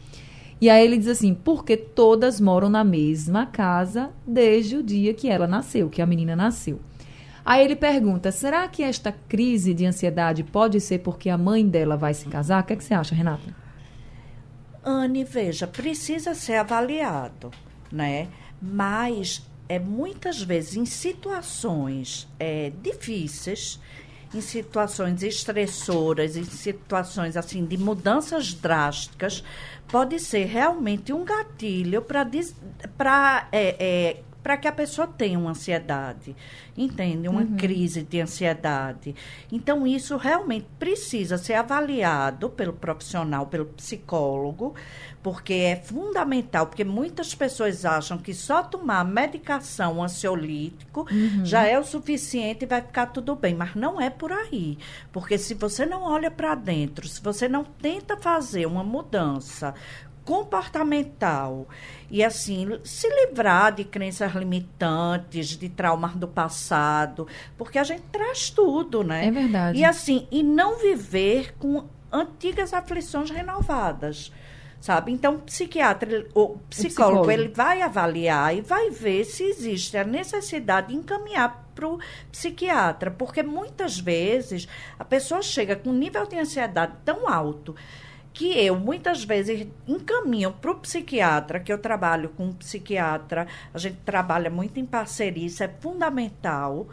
E 0.62 0.70
aí 0.70 0.82
ele 0.82 0.96
diz 0.96 1.08
assim: 1.08 1.34
porque 1.34 1.76
todas 1.76 2.40
moram 2.40 2.70
na 2.70 2.82
mesma 2.82 3.44
casa 3.44 4.08
desde 4.26 4.76
o 4.76 4.82
dia 4.82 5.12
que 5.12 5.28
ela 5.28 5.46
nasceu, 5.46 5.90
que 5.90 6.00
a 6.00 6.06
menina 6.06 6.34
nasceu. 6.34 6.80
Aí 7.44 7.62
ele 7.62 7.76
pergunta: 7.76 8.32
será 8.32 8.66
que 8.66 8.82
esta 8.82 9.12
crise 9.12 9.74
de 9.74 9.84
ansiedade 9.84 10.42
pode 10.42 10.80
ser 10.80 11.00
porque 11.00 11.28
a 11.28 11.36
mãe 11.36 11.68
dela 11.68 11.98
vai 11.98 12.14
se 12.14 12.26
casar? 12.30 12.62
O 12.62 12.66
que, 12.66 12.72
é 12.72 12.76
que 12.76 12.84
você 12.84 12.94
acha, 12.94 13.14
Renata? 13.14 13.69
Anne, 14.84 15.24
veja, 15.24 15.66
precisa 15.66 16.34
ser 16.34 16.56
avaliado, 16.56 17.50
né? 17.90 18.28
Mas 18.60 19.42
é 19.68 19.78
muitas 19.78 20.42
vezes 20.42 20.76
em 20.76 20.84
situações 20.84 22.28
é, 22.38 22.72
difíceis, 22.82 23.78
em 24.34 24.40
situações 24.40 25.22
estressoras, 25.22 26.36
em 26.36 26.44
situações 26.44 27.36
assim 27.36 27.64
de 27.64 27.76
mudanças 27.76 28.54
drásticas, 28.54 29.44
pode 29.88 30.18
ser 30.18 30.44
realmente 30.46 31.12
um 31.12 31.24
gatilho 31.24 32.02
para 32.02 33.48
é, 33.52 33.76
é, 33.78 34.22
para 34.42 34.57
que 34.57 34.66
a 34.66 34.72
pessoa 34.72 35.07
tenha 35.07 35.38
uma 35.38 35.50
ansiedade, 35.50 36.35
entende? 36.76 37.29
Uma 37.29 37.42
uhum. 37.42 37.57
crise 37.57 38.03
de 38.03 38.20
ansiedade. 38.20 39.14
Então, 39.50 39.87
isso 39.87 40.16
realmente 40.16 40.66
precisa 40.79 41.37
ser 41.37 41.55
avaliado 41.55 42.48
pelo 42.50 42.72
profissional, 42.72 43.46
pelo 43.46 43.66
psicólogo, 43.66 44.74
porque 45.22 45.53
é 45.53 45.76
fundamental, 45.76 46.66
porque 46.66 46.85
muitas 46.85 47.35
pessoas 47.35 47.85
acham 47.85 48.16
que 48.16 48.33
só 48.33 48.62
tomar 48.62 49.05
medicação 49.05 50.03
ansiolítico 50.03 51.07
uhum. 51.11 51.44
já 51.44 51.64
é 51.64 51.79
o 51.79 51.85
suficiente 51.85 52.64
e 52.64 52.68
vai 52.68 52.81
ficar 52.81 53.07
tudo 53.07 53.37
bem, 53.37 53.55
mas 53.55 53.74
não 53.74 54.00
é 54.00 54.09
por 54.09 54.33
aí. 54.33 54.79
Porque 55.12 55.37
se 55.37 55.55
você 55.55 55.85
não 55.85 56.03
olha 56.03 56.31
para 56.31 56.55
dentro, 56.55 57.07
se 57.07 57.20
você 57.20 57.48
não 57.48 57.64
tenta 57.64 58.16
fazer 58.16 58.66
uma 58.66 58.83
mudança 58.83 59.74
comportamental 60.30 61.66
e 62.08 62.22
assim 62.22 62.78
se 62.84 63.08
livrar 63.08 63.74
de 63.74 63.82
crenças 63.82 64.32
limitantes, 64.32 65.48
de 65.48 65.68
traumas 65.68 66.14
do 66.14 66.28
passado, 66.28 67.26
porque 67.58 67.76
a 67.76 67.82
gente 67.82 68.04
traz 68.12 68.48
tudo, 68.48 69.02
né? 69.02 69.26
É 69.26 69.30
verdade. 69.32 69.76
E 69.76 69.84
assim, 69.84 70.28
e 70.30 70.40
não 70.44 70.78
viver 70.78 71.56
com 71.58 71.84
antigas 72.12 72.72
aflições 72.72 73.28
renovadas. 73.28 74.32
Sabe? 74.80 75.12
Então, 75.12 75.40
psiquiatra, 75.40 76.26
o 76.32 76.56
psicólogo, 76.56 76.68
psicólogo, 76.70 77.30
ele 77.30 77.48
vai 77.48 77.82
avaliar 77.82 78.56
e 78.56 78.62
vai 78.62 78.88
ver 78.88 79.24
se 79.24 79.42
existe 79.42 79.98
a 79.98 80.04
necessidade 80.04 80.88
de 80.88 80.94
encaminhar 80.94 81.68
para 81.74 81.86
o 81.86 81.98
psiquiatra, 82.32 83.10
porque 83.10 83.42
muitas 83.42 83.98
vezes 83.98 84.66
a 84.98 85.04
pessoa 85.04 85.42
chega 85.42 85.76
com 85.76 85.90
um 85.90 85.94
nível 85.94 86.24
de 86.24 86.38
ansiedade 86.38 86.94
tão 87.04 87.28
alto 87.28 87.74
que 88.32 88.58
eu 88.58 88.78
muitas 88.78 89.24
vezes 89.24 89.66
encaminho 89.86 90.52
para 90.52 90.70
o 90.70 90.76
psiquiatra, 90.76 91.60
que 91.60 91.72
eu 91.72 91.78
trabalho 91.78 92.30
com 92.30 92.46
um 92.46 92.52
psiquiatra, 92.52 93.46
a 93.72 93.78
gente 93.78 93.98
trabalha 94.04 94.50
muito 94.50 94.78
em 94.78 94.86
parceria, 94.86 95.46
isso 95.46 95.62
é 95.62 95.68
fundamental. 95.68 96.88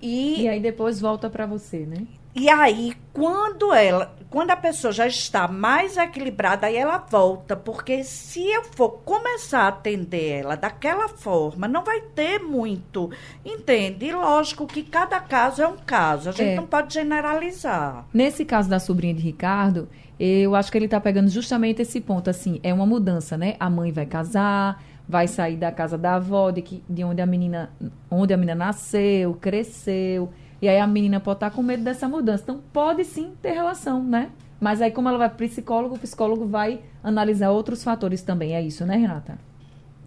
E, 0.00 0.42
e 0.42 0.48
aí 0.48 0.60
depois 0.60 1.00
volta 1.00 1.28
para 1.28 1.46
você, 1.46 1.84
né? 1.84 2.06
E 2.34 2.48
aí, 2.48 2.94
quando 3.12 3.72
ela, 3.72 4.14
quando 4.30 4.52
a 4.52 4.56
pessoa 4.56 4.92
já 4.92 5.08
está 5.08 5.48
mais 5.48 5.96
equilibrada, 5.96 6.68
aí 6.68 6.76
ela 6.76 6.98
volta, 6.98 7.56
porque 7.56 8.04
se 8.04 8.46
eu 8.46 8.62
for 8.62 8.90
começar 9.04 9.62
a 9.62 9.68
atender 9.68 10.42
ela 10.42 10.54
daquela 10.54 11.08
forma, 11.08 11.66
não 11.66 11.82
vai 11.82 12.00
ter 12.00 12.38
muito, 12.38 13.10
entende? 13.44 14.06
E 14.06 14.12
lógico 14.12 14.68
que 14.68 14.84
cada 14.84 15.18
caso 15.18 15.62
é 15.62 15.66
um 15.66 15.78
caso, 15.78 16.28
a 16.28 16.32
gente 16.32 16.50
é. 16.50 16.54
não 16.54 16.66
pode 16.66 16.94
generalizar. 16.94 18.06
Nesse 18.14 18.44
caso 18.44 18.68
da 18.68 18.78
sobrinha 18.78 19.14
de 19.14 19.22
Ricardo, 19.22 19.88
eu 20.18 20.54
acho 20.54 20.70
que 20.70 20.78
ele 20.78 20.86
está 20.86 21.00
pegando 21.00 21.28
justamente 21.28 21.82
esse 21.82 22.00
ponto, 22.00 22.28
assim, 22.28 22.60
é 22.62 22.72
uma 22.74 22.86
mudança, 22.86 23.36
né? 23.36 23.56
A 23.60 23.70
mãe 23.70 23.92
vai 23.92 24.06
casar, 24.06 24.82
vai 25.08 25.28
sair 25.28 25.56
da 25.56 25.70
casa 25.70 25.96
da 25.96 26.14
avó, 26.14 26.50
de, 26.50 26.62
que, 26.62 26.82
de 26.88 27.04
onde 27.04 27.22
a 27.22 27.26
menina, 27.26 27.70
onde 28.10 28.34
a 28.34 28.36
menina 28.36 28.66
nasceu, 28.66 29.34
cresceu 29.34 30.30
e 30.60 30.68
aí 30.68 30.78
a 30.78 30.86
menina 30.86 31.20
pode 31.20 31.36
estar 31.36 31.50
com 31.50 31.62
medo 31.62 31.84
dessa 31.84 32.08
mudança. 32.08 32.42
Então, 32.42 32.60
pode 32.72 33.04
sim 33.04 33.32
ter 33.40 33.52
relação, 33.52 34.02
né? 34.02 34.30
Mas 34.60 34.82
aí, 34.82 34.90
como 34.90 35.08
ela 35.08 35.18
vai 35.18 35.28
para 35.28 35.46
psicólogo, 35.46 35.94
o 35.94 35.98
psicólogo 35.98 36.46
vai 36.46 36.80
analisar 37.02 37.50
outros 37.50 37.84
fatores 37.84 38.22
também. 38.22 38.56
É 38.56 38.60
isso, 38.62 38.84
né, 38.84 38.96
Renata? 38.96 39.38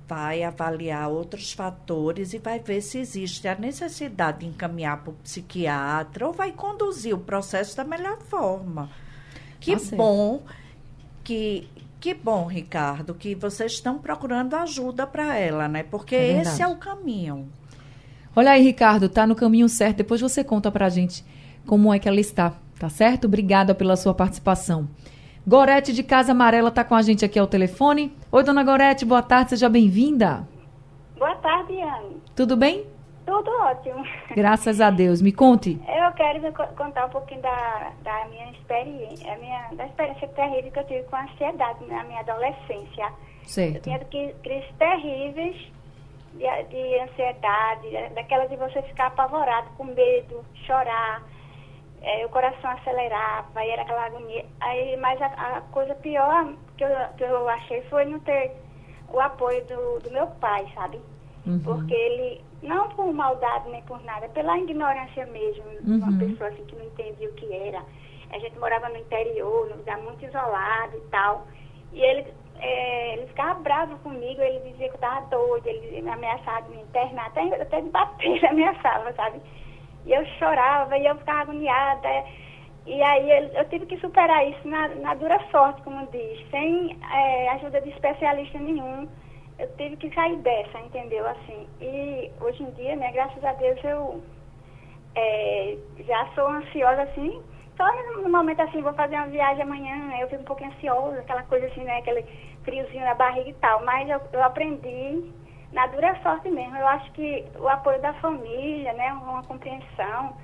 Vai 0.10 0.44
avaliar 0.44 1.10
outros 1.10 1.54
fatores 1.54 2.34
e 2.34 2.38
vai 2.38 2.60
ver 2.60 2.82
se 2.82 2.98
existe 2.98 3.48
a 3.48 3.56
necessidade 3.56 4.40
de 4.40 4.48
encaminhar 4.48 5.02
para 5.02 5.12
o 5.12 5.16
psiquiatra 5.24 6.28
ou 6.28 6.34
vai 6.34 6.52
conduzir 6.52 7.16
o 7.16 7.20
processo 7.20 7.78
da 7.78 7.86
melhor 7.86 8.20
forma. 8.20 8.90
Que 9.62 9.78
tá 9.78 9.96
bom 9.96 10.42
que 11.24 11.70
que 12.02 12.16
bom, 12.16 12.48
Ricardo, 12.48 13.14
que 13.14 13.36
vocês 13.36 13.74
estão 13.74 14.00
procurando 14.00 14.56
ajuda 14.56 15.06
para 15.06 15.38
ela, 15.38 15.68
né? 15.68 15.84
Porque 15.84 16.16
é 16.16 16.42
esse 16.42 16.60
é 16.60 16.68
o 16.68 16.76
caminho. 16.76 17.48
Olha 18.36 18.52
aí, 18.52 18.64
Ricardo, 18.64 19.08
tá 19.08 19.28
no 19.28 19.36
caminho 19.36 19.70
certo. 19.70 19.98
Depois 19.98 20.20
você 20.20 20.44
conta 20.44 20.72
pra 20.72 20.90
gente 20.90 21.24
como 21.68 21.94
é 21.94 22.00
que 22.00 22.10
ela 22.10 22.20
está, 22.20 22.56
tá 22.80 22.90
certo? 22.90 23.26
Obrigada 23.26 23.76
pela 23.76 23.96
sua 23.96 24.16
participação. 24.16 24.90
Gorete 25.46 25.94
de 25.94 26.02
Casa 26.02 26.32
Amarela 26.32 26.72
tá 26.72 26.84
com 26.84 26.96
a 26.96 27.04
gente 27.04 27.24
aqui 27.24 27.38
ao 27.38 27.46
telefone. 27.46 28.12
Oi, 28.32 28.44
dona 28.44 28.64
Gorete, 28.64 29.06
boa 29.06 29.22
tarde, 29.22 29.52
seja 29.52 29.70
bem-vinda. 29.70 30.48
Boa 31.20 31.36
tarde, 31.36 31.80
Anne. 31.80 32.18
Tudo 32.36 32.58
bem? 32.58 32.86
Tudo 33.26 33.52
ótimo. 33.62 34.04
Graças 34.36 34.82
a 34.82 34.90
Deus. 34.90 35.22
Me 35.22 35.32
conte. 35.32 35.80
Eu 35.88 36.12
quero 36.14 36.54
contar 36.76 37.06
um 37.06 37.10
pouquinho 37.10 37.42
da, 37.42 37.92
da 38.04 38.26
minha 38.26 38.52
experiência, 38.52 39.34
a 39.34 39.38
minha, 39.38 39.70
da 39.74 39.86
experiência 39.86 40.28
terrível 40.30 40.72
que 40.72 40.80
eu 40.80 40.88
tive 40.88 41.04
com 41.04 41.16
a 41.16 41.24
ansiedade 41.24 41.86
na 41.86 42.04
minha 42.04 42.20
adolescência. 42.22 43.12
Certo. 43.44 43.76
Eu 43.76 43.82
tinha 43.82 44.32
crises 44.44 44.76
terríveis 44.78 45.56
de, 46.34 46.64
de 46.70 47.00
ansiedade, 47.00 48.14
daquela 48.16 48.46
de 48.48 48.56
você 48.56 48.82
ficar 48.84 49.08
apavorado, 49.08 49.70
com 49.78 49.86
medo, 49.86 50.44
chorar, 50.66 51.24
é, 52.02 52.26
o 52.26 52.30
coração 52.30 52.72
acelerava, 52.72 53.48
aí 53.56 53.70
era 53.70 53.84
aquela 53.84 54.06
agonia. 54.06 54.46
Aí, 54.60 54.98
mas 54.98 55.22
a, 55.22 55.28
a, 55.28 55.62
coisa 55.72 55.94
pior 55.96 56.54
que 56.78 56.84
eu, 56.84 56.90
que 57.18 57.24
eu 57.24 57.48
achei 57.50 57.82
foi 57.84 58.06
não 58.06 58.20
ter 58.22 58.52
o 59.10 59.20
apoio 59.20 59.64
do, 59.66 60.00
do 60.00 60.12
meu 60.12 60.28
pai, 60.28 60.66
sabe? 60.74 61.00
Uhum. 61.46 61.60
Porque 61.60 61.94
ele, 61.94 62.42
não 62.62 62.90
por 62.90 63.12
maldade 63.14 63.70
nem 63.70 63.82
por 63.84 64.02
nada, 64.04 64.30
pela 64.30 64.58
ignorância 64.58 65.26
mesmo, 65.26 65.64
uhum. 65.86 65.98
uma 65.98 66.18
pessoa 66.20 66.50
assim 66.50 66.64
que 66.66 66.76
não 66.76 66.86
entendia 66.86 67.30
o 67.30 67.34
que 67.34 67.52
era. 67.52 67.82
A 68.32 68.40
gente 68.40 68.58
morava 68.60 68.90
no 68.90 68.98
interior, 68.98 69.70
num 69.70 69.78
lugar 69.78 69.98
muito 70.00 70.24
isolado 70.24 70.98
e 70.98 71.10
tal. 71.10 71.48
E 71.92 72.00
ele 72.00 72.26
é, 72.62 73.14
ele 73.14 73.28
ficava 73.28 73.60
bravo 73.60 73.98
comigo, 74.00 74.42
ele 74.42 74.60
dizia 74.60 74.88
que 74.88 74.94
eu 74.94 74.96
estava 74.96 75.26
doida, 75.28 75.70
ele 75.70 76.02
me 76.02 76.10
ameaçava 76.10 76.62
de 76.62 76.76
me 76.76 76.84
internar, 76.84 77.26
até, 77.28 77.62
até 77.62 77.82
de 77.82 77.90
bater, 77.90 78.28
ele 78.38 78.48
ameaçava, 78.48 79.12
sabe? 79.14 79.42
E 80.06 80.14
eu 80.14 80.24
chorava 80.38 80.98
e 80.98 81.06
eu 81.06 81.16
ficava 81.18 81.42
agoniada. 81.42 82.08
E 82.86 83.02
aí 83.02 83.32
ele, 83.32 83.58
eu 83.58 83.68
tive 83.70 83.86
que 83.88 83.98
superar 83.98 84.48
isso 84.48 84.68
na, 84.68 84.88
na 84.90 85.14
dura 85.16 85.40
sorte, 85.52 85.82
como 85.82 86.08
diz, 86.12 86.50
sem 86.50 86.98
é, 87.12 87.50
ajuda 87.50 87.82
de 87.82 87.90
especialista 87.90 88.60
nenhum. 88.60 89.08
Eu 89.62 89.70
tive 89.78 89.96
que 89.98 90.14
sair 90.16 90.38
dessa, 90.38 90.80
entendeu? 90.80 91.28
Assim. 91.28 91.68
E 91.80 92.32
hoje 92.42 92.64
em 92.64 92.72
dia, 92.72 92.96
né, 92.96 93.12
graças 93.12 93.44
a 93.44 93.54
Deus, 93.54 93.80
eu 93.84 94.24
é, 95.14 95.78
já 96.00 96.26
sou 96.34 96.48
ansiosa 96.48 97.04
assim. 97.04 97.42
Só 97.78 97.86
no 98.22 98.30
momento 98.30 98.62
assim, 98.62 98.82
vou 98.82 98.94
fazer 98.94 99.16
uma 99.16 99.28
viagem 99.28 99.62
amanhã, 99.62 100.18
eu 100.20 100.28
fico 100.30 100.42
um 100.42 100.46
pouquinho 100.46 100.72
ansiosa, 100.72 101.20
aquela 101.20 101.44
coisa 101.44 101.68
assim, 101.68 101.84
né? 101.84 101.98
Aquele 101.98 102.26
friozinho 102.64 103.06
na 103.06 103.14
barriga 103.14 103.50
e 103.50 103.54
tal, 103.54 103.86
mas 103.86 104.10
eu, 104.10 104.20
eu 104.34 104.44
aprendi 104.44 105.32
na 105.72 105.86
dura 105.88 106.20
sorte 106.24 106.50
mesmo. 106.50 106.76
Eu 106.76 106.88
acho 106.88 107.12
que 107.12 107.46
o 107.60 107.68
apoio 107.68 108.02
da 108.02 108.14
família, 108.16 108.94
né, 108.94 109.14
uma 109.14 109.44
compreensão, 109.44 110.36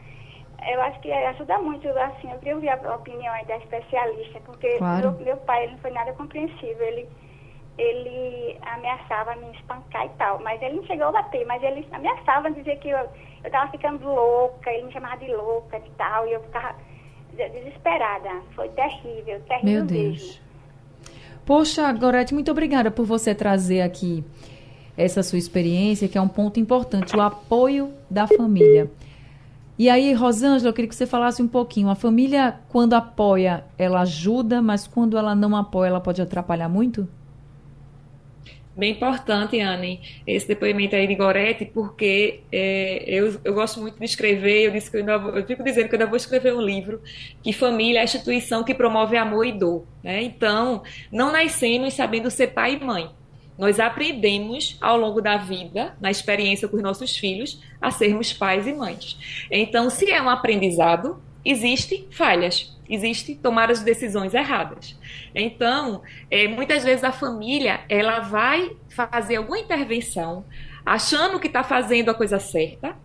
eu 0.65 0.81
acho 0.83 0.99
que 0.99 1.11
ajuda 1.11 1.57
muito, 1.59 1.87
assim, 1.89 2.31
eu 2.31 2.37
queria 2.39 2.55
ouvir 2.55 2.69
a 2.69 2.95
opinião 2.95 3.33
aí 3.33 3.45
da 3.45 3.57
especialista, 3.57 4.39
porque 4.45 4.77
claro. 4.77 5.11
meu, 5.13 5.25
meu 5.25 5.37
pai 5.37 5.63
ele 5.63 5.73
não 5.73 5.79
foi 5.79 5.91
nada 5.91 6.13
compreensível, 6.13 6.85
ele, 6.85 7.09
ele 7.77 8.57
ameaçava 8.61 9.35
me 9.35 9.51
espancar 9.51 10.05
e 10.05 10.09
tal, 10.17 10.39
mas 10.43 10.61
ele 10.61 10.77
não 10.77 10.85
chegou 10.85 11.07
a 11.07 11.11
bater, 11.11 11.45
mas 11.45 11.61
ele 11.61 11.87
ameaçava 11.91 12.49
dizer 12.51 12.77
que 12.79 12.89
eu, 12.89 13.07
eu 13.43 13.51
tava 13.51 13.71
ficando 13.71 14.05
louca, 14.05 14.71
ele 14.71 14.87
me 14.87 14.93
chamava 14.93 15.17
de 15.17 15.31
louca 15.33 15.77
e 15.77 15.91
tal, 15.97 16.27
e 16.27 16.33
eu 16.33 16.41
ficava 16.41 16.75
desesperada. 17.33 18.29
Foi 18.55 18.69
terrível, 18.69 19.39
terrível 19.41 19.63
Meu 19.63 19.85
Deus. 19.85 20.21
mesmo. 20.21 20.47
Poxa, 21.45 21.91
Gorete, 21.93 22.33
muito 22.33 22.51
obrigada 22.51 22.91
por 22.91 23.05
você 23.05 23.33
trazer 23.33 23.81
aqui 23.81 24.23
essa 24.97 25.21
sua 25.21 25.37
experiência, 25.37 26.07
que 26.07 26.17
é 26.17 26.21
um 26.21 26.27
ponto 26.27 26.59
importante, 26.59 27.15
o 27.15 27.21
apoio 27.21 27.93
da 28.09 28.25
família. 28.27 28.91
E 29.77 29.89
aí, 29.89 30.11
Rosângela, 30.11 30.69
eu 30.69 30.73
queria 30.73 30.89
que 30.89 30.95
você 30.95 31.05
falasse 31.05 31.39
um 31.41 31.47
pouquinho. 31.47 31.87
A 31.89 31.95
família, 31.95 32.59
quando 32.69 32.93
apoia, 32.93 33.63
ela 33.77 34.01
ajuda, 34.01 34.59
mas 34.59 34.87
quando 34.87 35.15
ela 35.15 35.35
não 35.35 35.55
apoia, 35.55 35.89
ela 35.89 36.01
pode 36.01 36.19
atrapalhar 36.19 36.67
muito? 36.67 37.07
Bem 38.77 38.91
importante, 38.91 39.59
Anne, 39.59 39.99
esse 40.27 40.47
depoimento 40.47 40.95
aí 40.95 41.07
de 41.07 41.15
Gorete, 41.15 41.65
porque 41.65 42.41
é, 42.51 43.03
eu, 43.07 43.41
eu 43.43 43.55
gosto 43.55 43.81
muito 43.81 43.97
de 43.97 44.05
escrever, 44.05 44.67
eu, 44.67 44.71
disse 44.71 44.91
que 44.91 44.97
eu, 44.97 44.99
ainda, 44.99 45.13
eu 45.13 45.43
fico 45.47 45.63
dizendo 45.63 45.89
que 45.89 45.95
eu 45.95 45.99
ainda 45.99 46.07
vou 46.07 46.15
escrever 46.15 46.53
um 46.53 46.61
livro, 46.61 47.01
que 47.41 47.51
família 47.51 47.97
é 47.97 48.01
a 48.01 48.03
instituição 48.03 48.63
que 48.63 48.75
promove 48.75 49.17
amor 49.17 49.47
e 49.47 49.51
dor. 49.51 49.83
Né? 50.03 50.21
Então, 50.21 50.83
não 51.11 51.31
nascemos 51.31 51.95
sabendo 51.95 52.29
ser 52.29 52.49
pai 52.49 52.75
e 52.75 52.85
mãe. 52.85 53.09
Nós 53.57 53.79
aprendemos 53.79 54.77
ao 54.79 54.95
longo 54.95 55.23
da 55.23 55.37
vida, 55.37 55.97
na 55.99 56.11
experiência 56.11 56.67
com 56.67 56.77
os 56.77 56.83
nossos 56.83 57.17
filhos, 57.17 57.59
a 57.81 57.89
sermos 57.89 58.31
pais 58.31 58.67
e 58.67 58.73
mães. 58.73 59.17
Então, 59.49 59.89
se 59.89 60.11
é 60.11 60.21
um 60.21 60.29
aprendizado, 60.29 61.19
existem 61.43 62.05
falhas 62.11 62.76
existe 62.89 63.35
tomar 63.35 63.69
as 63.69 63.81
decisões 63.81 64.33
erradas. 64.33 64.97
Então, 65.33 66.01
é, 66.29 66.47
muitas 66.47 66.83
vezes 66.83 67.03
a 67.03 67.11
família 67.11 67.81
ela 67.89 68.19
vai 68.19 68.75
fazer 68.89 69.37
alguma 69.37 69.59
intervenção 69.59 70.45
achando 70.85 71.39
que 71.39 71.47
está 71.47 71.63
fazendo 71.63 72.09
a 72.09 72.13
coisa 72.13 72.39
certa 72.39 72.95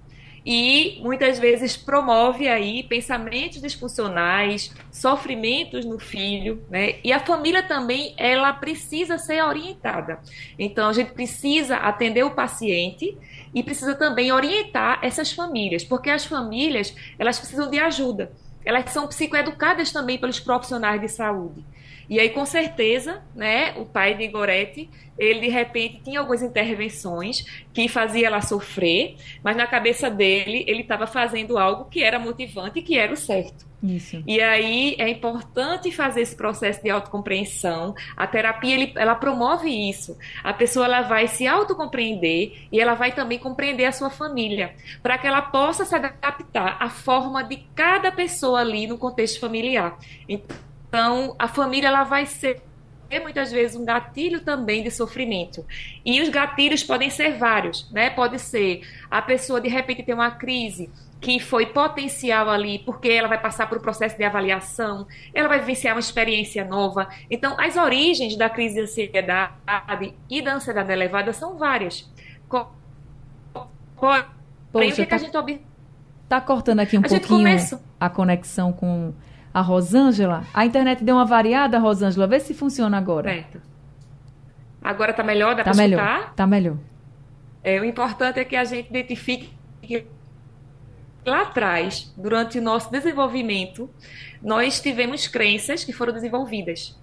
e 0.44 0.98
muitas 1.02 1.38
vezes 1.38 1.76
promove 1.76 2.48
aí 2.48 2.82
pensamentos 2.82 3.60
disfuncionais, 3.60 4.74
sofrimentos 4.90 5.84
no 5.84 5.98
filho, 6.00 6.64
né? 6.68 6.96
E 7.04 7.12
a 7.12 7.20
família 7.20 7.62
também 7.62 8.12
ela 8.16 8.52
precisa 8.52 9.18
ser 9.18 9.42
orientada. 9.42 10.18
Então 10.58 10.88
a 10.88 10.92
gente 10.92 11.12
precisa 11.12 11.76
atender 11.76 12.24
o 12.24 12.32
paciente 12.32 13.16
e 13.54 13.62
precisa 13.62 13.94
também 13.94 14.32
orientar 14.32 14.98
essas 15.02 15.30
famílias, 15.32 15.84
porque 15.84 16.10
as 16.10 16.24
famílias 16.24 16.94
elas 17.18 17.38
precisam 17.38 17.70
de 17.70 17.78
ajuda 17.78 18.32
elas 18.64 18.90
são 18.90 19.06
psicoeducadas 19.06 19.92
também 19.92 20.18
pelos 20.18 20.40
profissionais 20.40 21.00
de 21.00 21.08
saúde. 21.08 21.64
E 22.12 22.20
aí, 22.20 22.28
com 22.28 22.44
certeza, 22.44 23.22
né, 23.34 23.72
o 23.78 23.86
pai 23.86 24.14
de 24.14 24.28
Gorete, 24.28 24.90
ele 25.18 25.40
de 25.40 25.48
repente 25.48 26.02
tinha 26.04 26.20
algumas 26.20 26.42
intervenções 26.42 27.42
que 27.72 27.88
fazia 27.88 28.26
ela 28.26 28.42
sofrer, 28.42 29.16
mas 29.42 29.56
na 29.56 29.66
cabeça 29.66 30.10
dele, 30.10 30.62
ele 30.68 30.82
estava 30.82 31.06
fazendo 31.06 31.56
algo 31.56 31.86
que 31.86 32.02
era 32.02 32.18
motivante 32.18 32.80
e 32.80 32.82
que 32.82 32.98
era 32.98 33.14
o 33.14 33.16
certo. 33.16 33.66
Isso. 33.82 34.22
E 34.26 34.42
aí 34.42 34.94
é 34.98 35.08
importante 35.08 35.90
fazer 35.90 36.20
esse 36.20 36.36
processo 36.36 36.82
de 36.82 36.90
autocompreensão. 36.90 37.94
A 38.14 38.26
terapia 38.26 38.74
ele, 38.74 38.92
ela 38.94 39.14
promove 39.14 39.70
isso. 39.70 40.18
A 40.44 40.52
pessoa 40.52 40.84
ela 40.84 41.00
vai 41.00 41.26
se 41.26 41.46
autocompreender 41.46 42.68
e 42.70 42.78
ela 42.78 42.92
vai 42.92 43.12
também 43.12 43.38
compreender 43.38 43.86
a 43.86 43.92
sua 43.92 44.10
família, 44.10 44.74
para 45.02 45.16
que 45.16 45.26
ela 45.26 45.40
possa 45.40 45.86
se 45.86 45.94
adaptar 45.94 46.76
à 46.78 46.90
forma 46.90 47.42
de 47.42 47.56
cada 47.74 48.12
pessoa 48.12 48.60
ali 48.60 48.86
no 48.86 48.98
contexto 48.98 49.40
familiar. 49.40 49.98
Então, 50.28 50.54
a 51.38 51.48
família 51.48 51.88
ela 51.88 52.04
vai 52.04 52.26
ser 52.26 52.62
muitas 53.20 53.52
vezes 53.52 53.76
um 53.76 53.84
gatilho 53.84 54.40
também 54.40 54.82
de 54.82 54.90
sofrimento. 54.90 55.64
E 56.04 56.20
os 56.22 56.28
gatilhos 56.28 56.82
podem 56.82 57.10
ser 57.10 57.36
vários, 57.36 57.90
né? 57.90 58.10
Pode 58.10 58.38
ser 58.38 58.82
a 59.10 59.20
pessoa 59.20 59.60
de 59.60 59.68
repente 59.68 60.02
ter 60.02 60.14
uma 60.14 60.30
crise 60.30 60.90
que 61.20 61.38
foi 61.38 61.66
potencial 61.66 62.50
ali, 62.50 62.80
porque 62.80 63.08
ela 63.08 63.28
vai 63.28 63.40
passar 63.40 63.68
por 63.68 63.78
um 63.78 63.80
processo 63.80 64.16
de 64.16 64.24
avaliação, 64.24 65.06
ela 65.32 65.48
vai 65.48 65.60
vivenciar 65.60 65.94
uma 65.94 66.00
experiência 66.00 66.64
nova. 66.64 67.08
Então, 67.30 67.54
as 67.60 67.76
origens 67.76 68.36
da 68.36 68.50
crise 68.50 68.74
de 68.74 68.80
ansiedade 68.80 70.14
e 70.28 70.42
da 70.42 70.54
ansiedade 70.54 70.90
elevada 70.90 71.32
são 71.32 71.56
várias. 71.56 72.10
Poxa, 72.48 74.26
o 74.72 74.80
que, 74.80 75.06
tá, 75.06 75.06
que 75.06 75.14
a 75.14 75.18
gente 75.18 75.60
Tá 76.28 76.40
cortando 76.40 76.80
aqui 76.80 76.96
um 76.96 77.00
a 77.00 77.08
pouquinho 77.08 77.46
a 78.00 78.10
conexão 78.10 78.72
com 78.72 79.12
a 79.52 79.60
Rosângela. 79.60 80.44
A 80.52 80.64
internet 80.64 81.04
deu 81.04 81.16
uma 81.16 81.24
variada, 81.24 81.78
Rosângela. 81.78 82.26
Vê 82.26 82.40
se 82.40 82.54
funciona 82.54 82.96
agora. 82.96 83.30
Certo. 83.30 83.60
Agora 84.82 85.10
está 85.10 85.22
melhor? 85.22 85.54
Dá 85.54 85.64
tá 85.64 85.70
para 85.70 85.84
escutar? 85.84 86.30
Está 86.30 86.46
melhor. 86.46 86.76
É, 87.62 87.80
o 87.80 87.84
importante 87.84 88.40
é 88.40 88.44
que 88.44 88.56
a 88.56 88.64
gente 88.64 88.90
identifique 88.90 89.52
que 89.80 90.06
lá 91.24 91.42
atrás, 91.42 92.12
durante 92.16 92.58
o 92.58 92.62
nosso 92.62 92.90
desenvolvimento, 92.90 93.88
nós 94.42 94.80
tivemos 94.80 95.28
crenças 95.28 95.84
que 95.84 95.92
foram 95.92 96.12
desenvolvidas, 96.12 96.98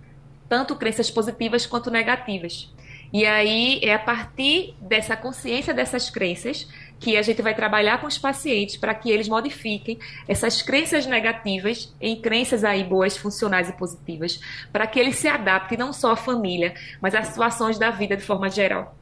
tanto 0.50 0.76
crenças 0.76 1.10
positivas 1.10 1.66
quanto 1.66 1.90
negativas. 1.90 2.74
E 3.12 3.26
aí 3.26 3.80
é 3.82 3.94
a 3.94 4.00
partir 4.00 4.76
dessa 4.80 5.16
consciência 5.16 5.74
dessas 5.74 6.10
crenças 6.10 6.68
que 7.00 7.16
a 7.16 7.22
gente 7.22 7.42
vai 7.42 7.56
trabalhar 7.56 8.02
com 8.02 8.08
os 8.08 8.18
pacientes 8.18 8.76
para 8.76 8.94
que 8.94 9.10
eles 9.10 9.30
modifiquem 9.30 9.98
essas 10.28 10.62
crenças 10.62 11.06
negativas 11.06 11.94
em 12.02 12.20
crenças 12.20 12.64
aí 12.64 12.84
boas, 12.84 13.16
funcionais 13.16 13.70
e 13.70 13.74
positivas, 13.74 14.40
para 14.72 14.86
que 14.86 15.00
eles 15.00 15.16
se 15.16 15.28
adaptem 15.28 15.78
não 15.78 15.94
só 15.94 16.12
à 16.12 16.16
família, 16.16 16.74
mas 17.02 17.16
às 17.16 17.28
situações 17.28 17.78
da 17.78 17.90
vida 17.90 18.18
de 18.18 18.24
forma 18.24 18.50
geral. 18.50 18.96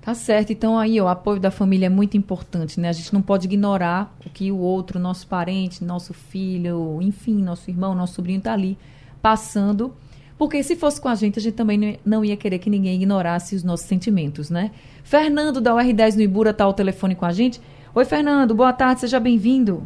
Tá 0.00 0.14
certo. 0.14 0.50
Então 0.50 0.78
aí 0.78 0.98
ó, 0.98 1.04
o 1.04 1.08
apoio 1.08 1.38
da 1.38 1.50
família 1.50 1.86
é 1.86 1.90
muito 1.90 2.16
importante, 2.16 2.80
né? 2.80 2.88
A 2.88 2.92
gente 2.92 3.12
não 3.12 3.20
pode 3.20 3.46
ignorar 3.46 4.16
o 4.24 4.30
que 4.30 4.50
o 4.50 4.56
outro, 4.56 4.98
nosso 4.98 5.26
parente, 5.26 5.84
nosso 5.84 6.14
filho, 6.14 7.00
enfim, 7.02 7.42
nosso 7.42 7.70
irmão, 7.70 7.94
nosso 7.94 8.14
sobrinho 8.14 8.38
está 8.38 8.54
ali 8.54 8.78
passando 9.20 9.94
porque 10.40 10.62
se 10.62 10.74
fosse 10.74 10.98
com 10.98 11.08
a 11.08 11.14
gente, 11.14 11.38
a 11.38 11.42
gente 11.42 11.52
também 11.52 11.98
não 12.02 12.24
ia 12.24 12.34
querer 12.34 12.58
que 12.58 12.70
ninguém 12.70 12.94
ignorasse 12.94 13.54
os 13.54 13.62
nossos 13.62 13.84
sentimentos, 13.84 14.48
né? 14.48 14.70
Fernando, 15.10 15.60
da 15.60 15.72
UR10 15.72 16.14
no 16.14 16.22
Ibura, 16.22 16.50
está 16.50 16.62
ao 16.62 16.72
telefone 16.72 17.16
com 17.16 17.26
a 17.26 17.32
gente. 17.32 17.60
Oi, 17.92 18.04
Fernando, 18.04 18.54
boa 18.54 18.72
tarde, 18.72 19.00
seja 19.00 19.18
bem-vindo. 19.18 19.82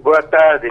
Boa 0.00 0.20
tarde. 0.24 0.66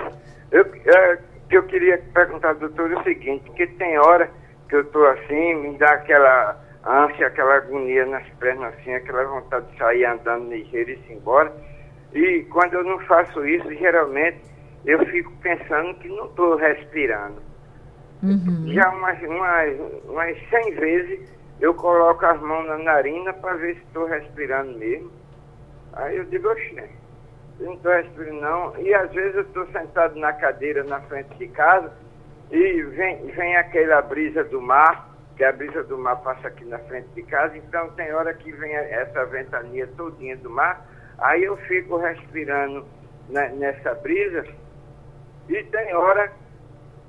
Eu, 0.52 0.66
eu, 0.66 1.18
eu 1.50 1.64
queria 1.64 2.04
perguntar 2.14 2.50
ao 2.50 2.56
doutor 2.56 2.92
o 2.92 3.04
seguinte, 3.04 3.50
que 3.52 3.66
tem 3.66 3.98
hora 3.98 4.30
que 4.68 4.76
eu 4.76 4.82
estou 4.82 5.08
assim, 5.08 5.56
me 5.62 5.78
dá 5.78 5.94
aquela 5.94 6.62
ânsia, 6.86 7.28
aquela 7.28 7.56
agonia 7.56 8.06
nas 8.06 8.28
pernas 8.38 8.74
assim, 8.74 8.94
aquela 8.94 9.24
vontade 9.24 9.66
de 9.72 9.78
sair 9.78 10.04
andando 10.04 10.50
ligeiro 10.50 10.90
e 10.90 10.94
ir 10.96 11.14
embora. 11.14 11.54
E 12.14 12.44
quando 12.52 12.74
eu 12.74 12.84
não 12.84 13.00
faço 13.06 13.46
isso, 13.46 13.74
geralmente 13.76 14.42
eu 14.86 15.06
fico 15.06 15.32
pensando 15.42 15.94
que 16.00 16.10
não 16.10 16.26
estou 16.26 16.58
respirando. 16.58 17.42
Uhum. 18.22 18.74
Já 18.74 18.90
umas, 18.90 19.22
umas, 19.22 19.80
umas 20.10 20.50
100 20.50 20.76
vezes 20.76 21.35
eu 21.60 21.74
coloco 21.74 22.26
as 22.26 22.40
mãos 22.42 22.68
na 22.68 22.78
narina 22.78 23.34
para 23.34 23.54
ver 23.56 23.76
se 23.76 23.82
estou 23.82 24.06
respirando 24.06 24.78
mesmo. 24.78 25.12
Aí 25.94 26.18
eu 26.18 26.26
digo, 26.26 26.50
oxe, 26.50 26.74
né? 26.74 26.90
Eu 27.60 27.68
não 27.68 27.74
estou 27.76 27.92
respirando 27.92 28.42
não. 28.42 28.78
E 28.80 28.94
às 28.94 29.12
vezes 29.12 29.36
eu 29.36 29.42
estou 29.44 29.66
sentado 29.68 30.16
na 30.20 30.34
cadeira 30.34 30.84
na 30.84 31.00
frente 31.02 31.34
de 31.38 31.48
casa 31.48 31.92
e 32.52 32.82
vem, 32.84 33.26
vem 33.28 33.56
aquela 33.56 34.02
brisa 34.02 34.44
do 34.44 34.62
mar, 34.62 35.10
que 35.36 35.44
a 35.44 35.52
brisa 35.52 35.84
do 35.84 35.98
mar 35.98 36.18
passa 36.18 36.48
aqui 36.48 36.64
na 36.66 36.80
frente 36.80 37.08
de 37.16 37.24
casa, 37.24 37.58
então 37.58 37.90
tem 37.92 38.14
hora 38.14 38.34
que 38.34 38.52
vem 38.52 38.74
essa 38.74 39.26
ventania 39.26 39.88
todinha 39.98 40.38
do 40.38 40.50
mar, 40.50 40.86
aí 41.18 41.44
eu 41.44 41.58
fico 41.58 41.98
respirando 41.98 42.86
na, 43.30 43.50
nessa 43.50 43.94
brisa 43.96 44.46
e 45.50 45.64
tem 45.64 45.94
hora 45.94 46.32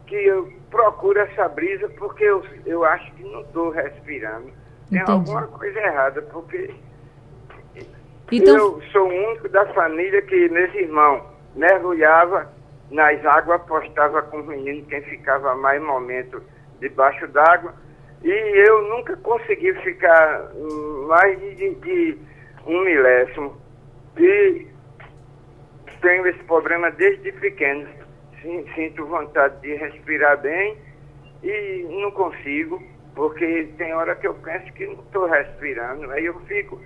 que 0.07 0.17
eu 0.17 0.53
procuro 0.71 1.19
essa 1.19 1.49
brisa 1.49 1.89
porque 1.99 2.25
eu, 2.25 2.45
eu 2.65 2.85
acho 2.85 3.13
que 3.15 3.23
não 3.25 3.41
estou 3.43 3.71
respirando. 3.71 4.51
Tem 4.91 5.01
Entendi. 5.01 5.11
alguma 5.11 5.47
coisa 5.49 5.79
errada, 5.81 6.23
porque 6.23 6.75
então... 8.31 8.57
eu 8.57 8.83
sou 8.93 9.09
o 9.09 9.29
único 9.29 9.49
da 9.49 9.67
família 9.73 10.23
que, 10.23 10.49
nesse 10.49 10.79
irmão, 10.79 11.25
mergulhava 11.55 12.53
nas 12.91 13.25
águas, 13.25 13.61
apostava 13.61 14.23
com 14.23 14.41
os 14.41 14.47
meninos 14.47 14.87
quem 14.89 15.03
ficava 15.03 15.55
mais 15.55 15.83
momento 15.83 16.43
debaixo 16.81 17.27
d'água. 17.29 17.75
E 18.23 18.31
eu 18.31 18.83
nunca 18.89 19.17
consegui 19.19 19.73
ficar 19.75 20.51
mais 21.07 21.39
de, 21.41 21.75
de 21.75 22.19
um 22.67 22.85
milésimo. 22.85 23.57
E 24.17 24.67
tenho 26.01 26.27
esse 26.27 26.43
problema 26.45 26.91
desde 26.91 27.33
pequeno 27.33 27.89
sinto 28.75 29.07
vontade 29.07 29.61
de 29.61 29.75
respirar 29.75 30.41
bem 30.41 30.77
e 31.43 31.87
não 32.03 32.11
consigo, 32.11 32.83
porque 33.15 33.69
tem 33.77 33.93
hora 33.95 34.15
que 34.17 34.27
eu 34.27 34.35
penso 34.35 34.73
que 34.73 34.87
não 34.87 34.95
estou 34.95 35.27
respirando, 35.27 36.11
aí 36.11 36.27
eu 36.27 36.39
fico 36.41 36.81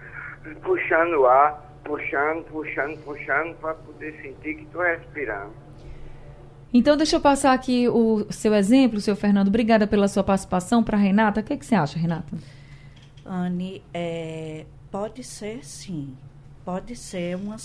puxando 0.62 1.20
o 1.20 1.26
ar, 1.26 1.70
puxando, 1.84 2.44
puxando, 2.44 2.96
puxando, 3.04 3.54
para 3.56 3.74
poder 3.74 4.12
sentir 4.22 4.54
que 4.56 4.62
estou 4.62 4.82
respirando. 4.82 5.52
Então, 6.72 6.96
deixa 6.96 7.16
eu 7.16 7.20
passar 7.20 7.52
aqui 7.52 7.88
o 7.88 8.26
seu 8.30 8.54
exemplo, 8.54 9.00
seu 9.00 9.16
Fernando. 9.16 9.48
Obrigada 9.48 9.88
pela 9.88 10.06
sua 10.06 10.22
participação. 10.22 10.84
Para 10.84 10.96
Renata, 10.96 11.40
o 11.40 11.44
que, 11.44 11.56
que 11.56 11.66
você 11.66 11.74
acha, 11.74 11.98
Renata? 11.98 12.36
Anne, 13.26 13.82
é, 13.92 14.64
pode 14.90 15.24
ser 15.24 15.64
sim. 15.64 16.16
Pode 16.64 16.94
ser 16.94 17.36
uma 17.36 17.56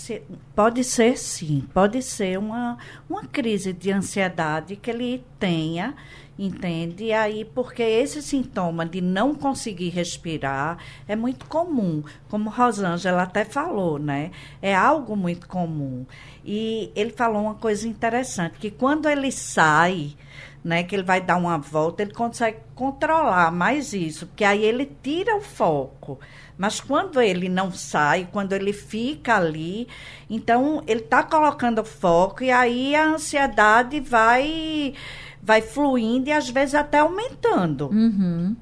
pode 0.54 0.82
ser 0.82 1.18
sim, 1.18 1.68
pode 1.72 2.02
ser 2.02 2.38
uma, 2.38 2.78
uma 3.08 3.26
crise 3.26 3.72
de 3.72 3.92
ansiedade 3.92 4.74
que 4.74 4.90
ele 4.90 5.22
tenha, 5.38 5.94
entende? 6.38 7.12
Aí, 7.12 7.44
porque 7.44 7.82
esse 7.82 8.22
sintoma 8.22 8.86
de 8.86 9.02
não 9.02 9.34
conseguir 9.34 9.90
respirar 9.90 10.78
é 11.06 11.14
muito 11.14 11.44
comum, 11.46 12.02
como 12.28 12.48
Rosângela 12.48 13.22
até 13.22 13.44
falou, 13.44 13.98
né? 13.98 14.30
É 14.62 14.74
algo 14.74 15.14
muito 15.14 15.46
comum. 15.46 16.06
E 16.44 16.90
ele 16.96 17.10
falou 17.10 17.42
uma 17.42 17.54
coisa 17.54 17.86
interessante, 17.86 18.58
que 18.58 18.70
quando 18.70 19.08
ele 19.08 19.30
sai, 19.30 20.16
né, 20.66 20.82
que 20.82 20.96
ele 20.96 21.04
vai 21.04 21.20
dar 21.20 21.36
uma 21.36 21.56
volta, 21.56 22.02
ele 22.02 22.12
consegue 22.12 22.58
controlar 22.74 23.52
mais 23.52 23.92
isso, 23.92 24.26
porque 24.26 24.42
aí 24.42 24.64
ele 24.64 24.90
tira 25.00 25.36
o 25.36 25.40
foco. 25.40 26.18
Mas 26.58 26.80
quando 26.80 27.20
ele 27.20 27.48
não 27.48 27.70
sai, 27.70 28.28
quando 28.32 28.52
ele 28.52 28.72
fica 28.72 29.36
ali, 29.36 29.86
então 30.28 30.82
ele 30.84 31.02
está 31.02 31.22
colocando 31.22 31.84
foco 31.84 32.42
e 32.42 32.50
aí 32.50 32.96
a 32.96 33.06
ansiedade 33.06 34.00
vai 34.00 34.92
vai 35.40 35.62
fluindo 35.62 36.30
e 36.30 36.32
às 36.32 36.50
vezes 36.50 36.74
até 36.74 36.98
aumentando. 36.98 37.86
Uhum. 37.86 38.56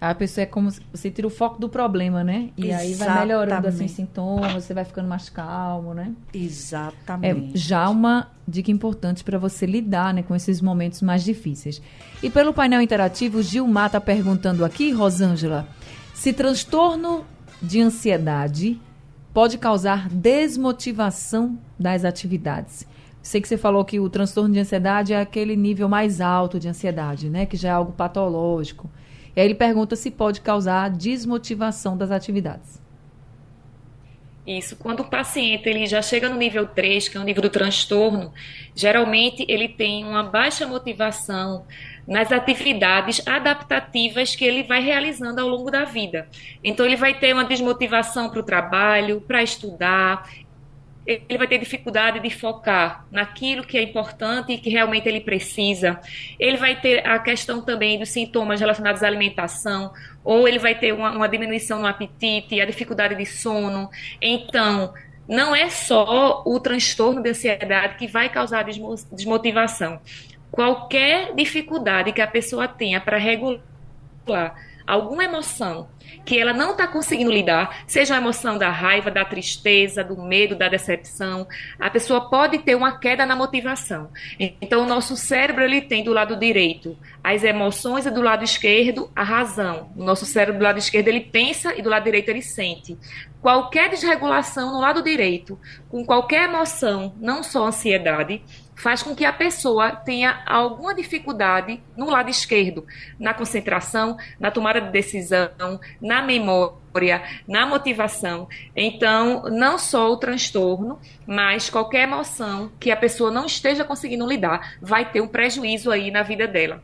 A 0.00 0.14
pessoa 0.14 0.44
é 0.44 0.46
como 0.46 0.70
se 0.70 0.80
você 0.90 1.10
tira 1.10 1.26
o 1.26 1.30
foco 1.30 1.60
do 1.60 1.68
problema, 1.68 2.24
né? 2.24 2.48
E 2.56 2.68
Exatamente. 2.68 2.86
aí 2.86 2.94
vai 2.94 3.18
melhorando 3.20 3.68
assim 3.68 3.84
os 3.84 3.90
sintomas, 3.90 4.64
você 4.64 4.72
vai 4.72 4.84
ficando 4.84 5.06
mais 5.06 5.28
calmo, 5.28 5.92
né? 5.92 6.14
Exatamente. 6.32 7.52
É 7.54 7.58
já 7.58 7.86
uma 7.90 8.30
dica 8.48 8.70
importante 8.70 9.22
para 9.22 9.36
você 9.38 9.66
lidar 9.66 10.14
né, 10.14 10.22
com 10.22 10.34
esses 10.34 10.62
momentos 10.62 11.02
mais 11.02 11.22
difíceis. 11.22 11.82
E 12.22 12.30
pelo 12.30 12.54
painel 12.54 12.80
interativo, 12.80 13.42
Gilmar 13.42 13.86
está 13.86 14.00
perguntando 14.00 14.64
aqui, 14.64 14.90
Rosângela, 14.90 15.68
se 16.14 16.32
transtorno 16.32 17.24
de 17.60 17.82
ansiedade 17.82 18.80
pode 19.34 19.58
causar 19.58 20.08
desmotivação 20.08 21.58
das 21.78 22.06
atividades. 22.06 22.86
Sei 23.22 23.40
que 23.40 23.46
você 23.46 23.58
falou 23.58 23.84
que 23.84 24.00
o 24.00 24.08
transtorno 24.08 24.52
de 24.52 24.60
ansiedade 24.60 25.12
é 25.12 25.20
aquele 25.20 25.54
nível 25.54 25.88
mais 25.88 26.22
alto 26.22 26.58
de 26.58 26.68
ansiedade, 26.68 27.28
né? 27.28 27.44
Que 27.44 27.56
já 27.56 27.68
é 27.68 27.72
algo 27.72 27.92
patológico. 27.92 28.90
E 29.34 29.40
aí 29.40 29.46
ele 29.46 29.54
pergunta 29.54 29.96
se 29.96 30.10
pode 30.10 30.40
causar 30.40 30.90
desmotivação 30.90 31.96
das 31.96 32.10
atividades. 32.10 32.80
Isso, 34.46 34.74
quando 34.76 35.00
o 35.00 35.04
paciente 35.04 35.68
ele 35.68 35.86
já 35.86 36.02
chega 36.02 36.28
no 36.28 36.36
nível 36.36 36.66
3, 36.66 37.08
que 37.08 37.16
é 37.16 37.20
o 37.20 37.24
nível 37.24 37.42
do 37.42 37.50
transtorno, 37.50 38.32
geralmente 38.74 39.44
ele 39.48 39.68
tem 39.68 40.04
uma 40.04 40.24
baixa 40.24 40.66
motivação, 40.66 41.64
nas 42.10 42.32
atividades 42.32 43.22
adaptativas 43.24 44.34
que 44.34 44.44
ele 44.44 44.64
vai 44.64 44.82
realizando 44.82 45.38
ao 45.38 45.46
longo 45.46 45.70
da 45.70 45.84
vida. 45.84 46.26
Então, 46.62 46.84
ele 46.84 46.96
vai 46.96 47.14
ter 47.14 47.32
uma 47.32 47.44
desmotivação 47.44 48.28
para 48.28 48.40
o 48.40 48.42
trabalho, 48.42 49.20
para 49.20 49.44
estudar, 49.44 50.28
ele 51.28 51.38
vai 51.38 51.46
ter 51.46 51.58
dificuldade 51.58 52.20
de 52.20 52.30
focar 52.30 53.06
naquilo 53.10 53.64
que 53.64 53.76
é 53.76 53.82
importante 53.82 54.52
e 54.52 54.58
que 54.58 54.70
realmente 54.70 55.08
ele 55.08 55.20
precisa. 55.20 56.00
Ele 56.38 56.56
vai 56.56 56.80
ter 56.80 57.06
a 57.06 57.18
questão 57.18 57.62
também 57.62 57.98
dos 57.98 58.10
sintomas 58.10 58.60
relacionados 58.60 59.02
à 59.02 59.06
alimentação, 59.06 59.92
ou 60.22 60.46
ele 60.46 60.58
vai 60.58 60.74
ter 60.74 60.92
uma, 60.92 61.10
uma 61.10 61.28
diminuição 61.28 61.80
no 61.80 61.86
apetite, 61.86 62.60
a 62.60 62.66
dificuldade 62.66 63.14
de 63.14 63.26
sono. 63.26 63.90
Então, 64.20 64.92
não 65.28 65.54
é 65.54 65.68
só 65.68 66.42
o 66.44 66.60
transtorno 66.60 67.22
de 67.22 67.30
ansiedade 67.30 67.96
que 67.96 68.06
vai 68.06 68.28
causar 68.28 68.64
desmotivação 68.64 70.00
qualquer 70.50 71.34
dificuldade 71.34 72.12
que 72.12 72.20
a 72.20 72.26
pessoa 72.26 72.66
tenha 72.66 73.00
para 73.00 73.16
regular 73.16 73.60
alguma 74.90 75.24
emoção 75.24 75.88
que 76.24 76.38
ela 76.38 76.52
não 76.52 76.72
está 76.72 76.86
conseguindo 76.86 77.30
lidar, 77.30 77.84
seja 77.86 78.14
a 78.14 78.18
emoção 78.18 78.58
da 78.58 78.70
raiva, 78.70 79.10
da 79.10 79.24
tristeza, 79.24 80.04
do 80.04 80.20
medo, 80.20 80.56
da 80.56 80.68
decepção, 80.68 81.46
a 81.78 81.88
pessoa 81.88 82.28
pode 82.28 82.58
ter 82.58 82.74
uma 82.74 82.98
queda 82.98 83.24
na 83.24 83.36
motivação. 83.36 84.10
Então, 84.38 84.82
o 84.82 84.86
nosso 84.86 85.16
cérebro 85.16 85.64
ele 85.64 85.80
tem 85.80 86.04
do 86.04 86.12
lado 86.12 86.36
direito 86.36 86.96
as 87.22 87.44
emoções 87.44 88.06
e 88.06 88.10
do 88.10 88.22
lado 88.22 88.44
esquerdo 88.44 89.10
a 89.14 89.22
razão. 89.22 89.92
O 89.96 90.02
nosso 90.02 90.26
cérebro 90.26 90.58
do 90.58 90.64
lado 90.64 90.78
esquerdo 90.78 91.08
ele 91.08 91.20
pensa 91.20 91.74
e 91.76 91.82
do 91.82 91.90
lado 91.90 92.04
direito 92.04 92.28
ele 92.28 92.42
sente. 92.42 92.98
Qualquer 93.40 93.88
desregulação 93.88 94.72
no 94.72 94.80
lado 94.80 95.02
direito, 95.02 95.58
com 95.88 96.04
qualquer 96.04 96.48
emoção, 96.48 97.14
não 97.18 97.42
só 97.42 97.66
ansiedade, 97.66 98.42
faz 98.80 99.02
com 99.02 99.14
que 99.14 99.26
a 99.26 99.32
pessoa 99.32 99.92
tenha 99.92 100.42
alguma 100.46 100.94
dificuldade 100.94 101.82
no 101.96 102.08
lado 102.08 102.30
esquerdo, 102.30 102.86
na 103.18 103.34
concentração, 103.34 104.16
na 104.38 104.50
tomada 104.50 104.80
de 104.80 104.90
decisão, 104.90 105.78
na 106.00 106.22
memória, 106.22 107.22
na 107.46 107.66
motivação. 107.66 108.48
Então, 108.74 109.42
não 109.50 109.78
só 109.78 110.10
o 110.10 110.16
transtorno, 110.16 110.98
mas 111.26 111.68
qualquer 111.68 112.04
emoção 112.04 112.72
que 112.80 112.90
a 112.90 112.96
pessoa 112.96 113.30
não 113.30 113.44
esteja 113.44 113.84
conseguindo 113.84 114.26
lidar 114.26 114.76
vai 114.80 115.04
ter 115.10 115.20
um 115.20 115.28
prejuízo 115.28 115.90
aí 115.90 116.10
na 116.10 116.22
vida 116.22 116.48
dela. 116.48 116.82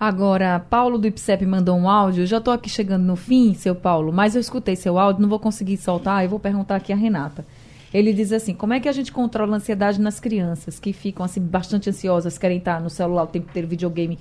Agora, 0.00 0.64
Paulo 0.68 0.98
do 0.98 1.06
IPSEP 1.06 1.44
mandou 1.44 1.76
um 1.76 1.88
áudio. 1.88 2.22
Eu 2.22 2.26
já 2.26 2.38
estou 2.38 2.54
aqui 2.54 2.68
chegando 2.68 3.04
no 3.04 3.16
fim, 3.16 3.54
seu 3.54 3.74
Paulo, 3.74 4.12
mas 4.12 4.34
eu 4.34 4.40
escutei 4.40 4.74
seu 4.74 4.98
áudio, 4.98 5.22
não 5.22 5.28
vou 5.28 5.38
conseguir 5.38 5.76
soltar, 5.76 6.24
eu 6.24 6.30
vou 6.30 6.40
perguntar 6.40 6.76
aqui 6.76 6.92
a 6.92 6.96
Renata. 6.96 7.46
Ele 7.92 8.12
diz 8.12 8.32
assim: 8.32 8.54
como 8.54 8.72
é 8.72 8.80
que 8.80 8.88
a 8.88 8.92
gente 8.92 9.12
controla 9.12 9.54
a 9.54 9.56
ansiedade 9.56 10.00
nas 10.00 10.18
crianças 10.18 10.78
que 10.78 10.92
ficam 10.92 11.24
assim 11.24 11.40
bastante 11.40 11.90
ansiosas, 11.90 12.38
querem 12.38 12.58
estar 12.58 12.80
no 12.80 12.90
celular 12.90 13.24
o 13.24 13.26
tempo 13.26 13.50
inteiro, 13.50 13.68
videogame, 13.68 14.18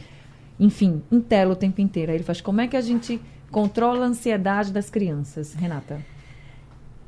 enfim, 0.59 1.01
em 1.11 1.21
tela 1.21 1.53
o 1.53 1.55
tempo 1.55 1.81
inteiro. 1.81 2.11
Aí 2.11 2.17
ele 2.17 2.23
faz: 2.23 2.41
como 2.41 2.61
é 2.61 2.67
que 2.67 2.77
a 2.77 2.81
gente 2.81 3.19
controla 3.49 4.05
a 4.05 4.09
ansiedade 4.09 4.71
das 4.71 4.89
crianças, 4.89 5.53
Renata? 5.53 6.01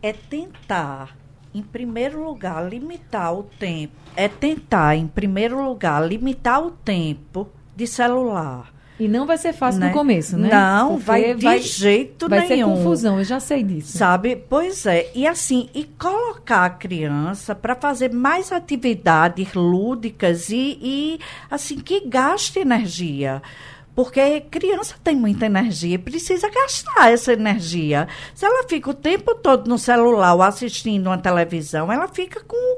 É 0.01 0.11
tentar, 0.11 1.17
em 1.53 1.61
primeiro 1.61 2.23
lugar, 2.23 2.67
limitar 2.69 3.33
o 3.33 3.43
tempo. 3.43 3.93
É 4.15 4.27
tentar, 4.27 4.95
em 4.95 5.07
primeiro 5.07 5.63
lugar, 5.63 6.05
limitar 6.05 6.61
o 6.61 6.71
tempo 6.71 7.47
de 7.75 7.87
celular. 7.87 8.72
E 8.99 9.07
não 9.07 9.25
vai 9.25 9.37
ser 9.37 9.53
fácil 9.53 9.81
né? 9.81 9.87
no 9.87 9.93
começo, 9.93 10.37
né? 10.37 10.49
Não, 10.49 10.95
Porque 10.95 11.05
vai 11.05 11.33
de 11.33 11.43
vai, 11.43 11.59
jeito 11.59 12.29
vai 12.29 12.47
nenhum. 12.47 12.67
Vai 12.67 12.77
ser 12.77 12.83
confusão, 12.83 13.17
eu 13.17 13.23
já 13.23 13.39
sei 13.39 13.63
disso. 13.63 13.97
Sabe? 13.97 14.35
Pois 14.35 14.85
é. 14.85 15.09
E 15.15 15.25
assim, 15.25 15.67
e 15.73 15.83
colocar 15.83 16.65
a 16.65 16.69
criança 16.69 17.55
para 17.55 17.75
fazer 17.75 18.13
mais 18.13 18.51
atividades 18.51 19.53
lúdicas 19.53 20.49
e, 20.49 20.77
e, 20.81 21.19
assim, 21.49 21.79
que 21.79 22.01
gaste 22.07 22.59
energia. 22.59 23.41
Porque 23.95 24.41
criança 24.41 24.95
tem 25.03 25.15
muita 25.15 25.45
energia, 25.45 25.99
precisa 25.99 26.49
gastar 26.49 27.11
essa 27.11 27.33
energia. 27.33 28.07
Se 28.33 28.45
ela 28.45 28.67
fica 28.67 28.89
o 28.89 28.93
tempo 28.93 29.35
todo 29.35 29.67
no 29.67 29.77
celular 29.77 30.33
ou 30.33 30.41
assistindo 30.41 31.07
uma 31.07 31.17
televisão, 31.17 31.91
ela 31.91 32.07
fica 32.07 32.41
com, 32.41 32.77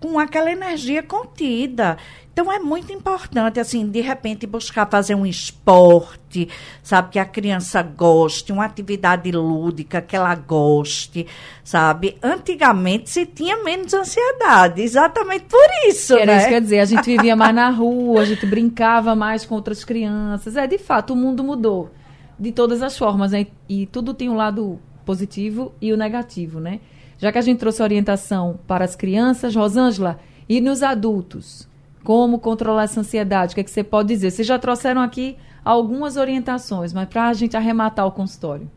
com 0.00 0.18
aquela 0.18 0.50
energia 0.50 1.02
contida. 1.02 1.98
Então 2.34 2.52
é 2.52 2.58
muito 2.58 2.92
importante, 2.92 3.60
assim, 3.60 3.88
de 3.88 4.00
repente 4.00 4.44
buscar 4.44 4.90
fazer 4.90 5.14
um 5.14 5.24
esporte, 5.24 6.48
sabe, 6.82 7.10
que 7.10 7.18
a 7.20 7.24
criança 7.24 7.80
goste, 7.80 8.50
uma 8.50 8.64
atividade 8.64 9.30
lúdica 9.30 10.02
que 10.02 10.16
ela 10.16 10.34
goste, 10.34 11.28
sabe? 11.62 12.18
Antigamente 12.20 13.08
se 13.08 13.24
tinha 13.24 13.62
menos 13.62 13.94
ansiedade, 13.94 14.82
exatamente 14.82 15.44
por 15.44 15.88
isso, 15.88 16.14
Era 16.14 16.26
né? 16.26 16.38
isso 16.38 16.48
quer 16.48 16.60
dizer, 16.60 16.80
a 16.80 16.84
gente 16.84 17.04
vivia 17.04 17.36
mais 17.36 17.54
na 17.54 17.70
rua, 17.72 18.22
a 18.22 18.24
gente 18.24 18.44
brincava 18.46 19.14
mais 19.14 19.46
com 19.46 19.54
outras 19.54 19.84
crianças. 19.84 20.56
É, 20.56 20.66
de 20.66 20.76
fato, 20.76 21.12
o 21.12 21.16
mundo 21.16 21.44
mudou 21.44 21.92
de 22.36 22.50
todas 22.50 22.82
as 22.82 22.98
formas, 22.98 23.30
né? 23.30 23.46
E 23.68 23.86
tudo 23.86 24.12
tem 24.12 24.28
um 24.28 24.34
lado 24.34 24.80
positivo 25.06 25.72
e 25.80 25.92
o 25.92 25.96
negativo, 25.96 26.58
né? 26.58 26.80
Já 27.16 27.30
que 27.30 27.38
a 27.38 27.42
gente 27.42 27.58
trouxe 27.58 27.80
orientação 27.80 28.58
para 28.66 28.84
as 28.84 28.96
crianças, 28.96 29.54
Rosângela, 29.54 30.18
e 30.48 30.60
nos 30.60 30.82
adultos? 30.82 31.72
Como 32.04 32.38
controlar 32.38 32.84
essa 32.84 33.00
ansiedade? 33.00 33.52
O 33.52 33.54
que, 33.54 33.62
é 33.62 33.64
que 33.64 33.70
você 33.70 33.82
pode 33.82 34.08
dizer? 34.08 34.30
Vocês 34.30 34.46
já 34.46 34.58
trouxeram 34.58 35.00
aqui 35.00 35.36
algumas 35.64 36.16
orientações, 36.16 36.92
mas 36.92 37.08
para 37.08 37.28
a 37.28 37.32
gente 37.32 37.56
arrematar 37.56 38.06
o 38.06 38.12
consultório 38.12 38.70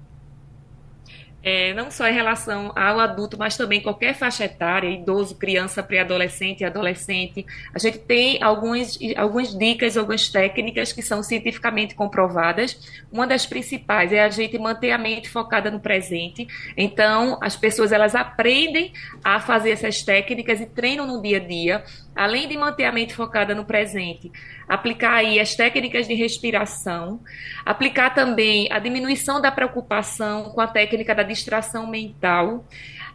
é, 1.48 1.74
não 1.74 1.90
só 1.90 2.06
em 2.10 2.13
relação 2.13 2.74
ao 2.76 3.00
adulto, 3.00 3.38
mas 3.40 3.56
também 3.56 3.80
qualquer 3.80 4.13
faixa 4.13 4.44
etária, 4.44 4.90
idoso, 4.90 5.34
criança, 5.36 5.82
pré-adolescente 5.82 6.66
adolescente. 6.66 7.46
A 7.74 7.80
gente 7.80 8.00
tem 8.00 8.44
alguns, 8.44 9.00
algumas 9.16 9.58
dicas, 9.58 9.96
algumas 9.96 10.28
técnicas 10.28 10.92
que 10.92 11.02
são 11.02 11.24
cientificamente 11.24 11.96
comprovadas. 11.96 13.06
Uma 13.10 13.26
das 13.26 13.46
principais 13.46 14.12
é 14.12 14.22
a 14.26 14.30
gente 14.30 14.60
manter 14.60 14.92
a 14.92 14.98
mente 14.98 15.30
focada 15.30 15.72
no 15.72 15.80
presente. 15.80 16.46
Então, 16.76 17.38
as 17.42 17.56
pessoas 17.56 17.94
elas 17.94 18.13
aprendem 18.13 18.92
a 19.24 19.40
fazer 19.40 19.72
essas 19.72 20.02
técnicas 20.02 20.60
e 20.60 20.66
treinam 20.66 21.08
no 21.08 21.22
dia 21.22 21.38
a 21.38 21.40
dia 21.40 21.84
além 22.17 22.47
de 22.47 22.58
manter 22.58 22.86
a 22.86 22.91
mente 22.91 23.13
focada 23.13 23.53
no 23.53 23.63
presente, 23.63 24.32
aplicar 24.67 25.13
aí 25.13 25.39
as 25.39 25.56
técnicas 25.56 26.08
de 26.08 26.15
respiração, 26.15 27.21
aplicar 27.63 28.15
também 28.15 28.67
a 28.71 28.80
diminuição 28.80 29.39
da 29.39 29.51
preocupação 29.51 30.45
com 30.45 30.60
a 30.60 30.67
técnica 30.67 31.13
da 31.13 31.21
distração 31.21 31.86
mental, 31.88 32.65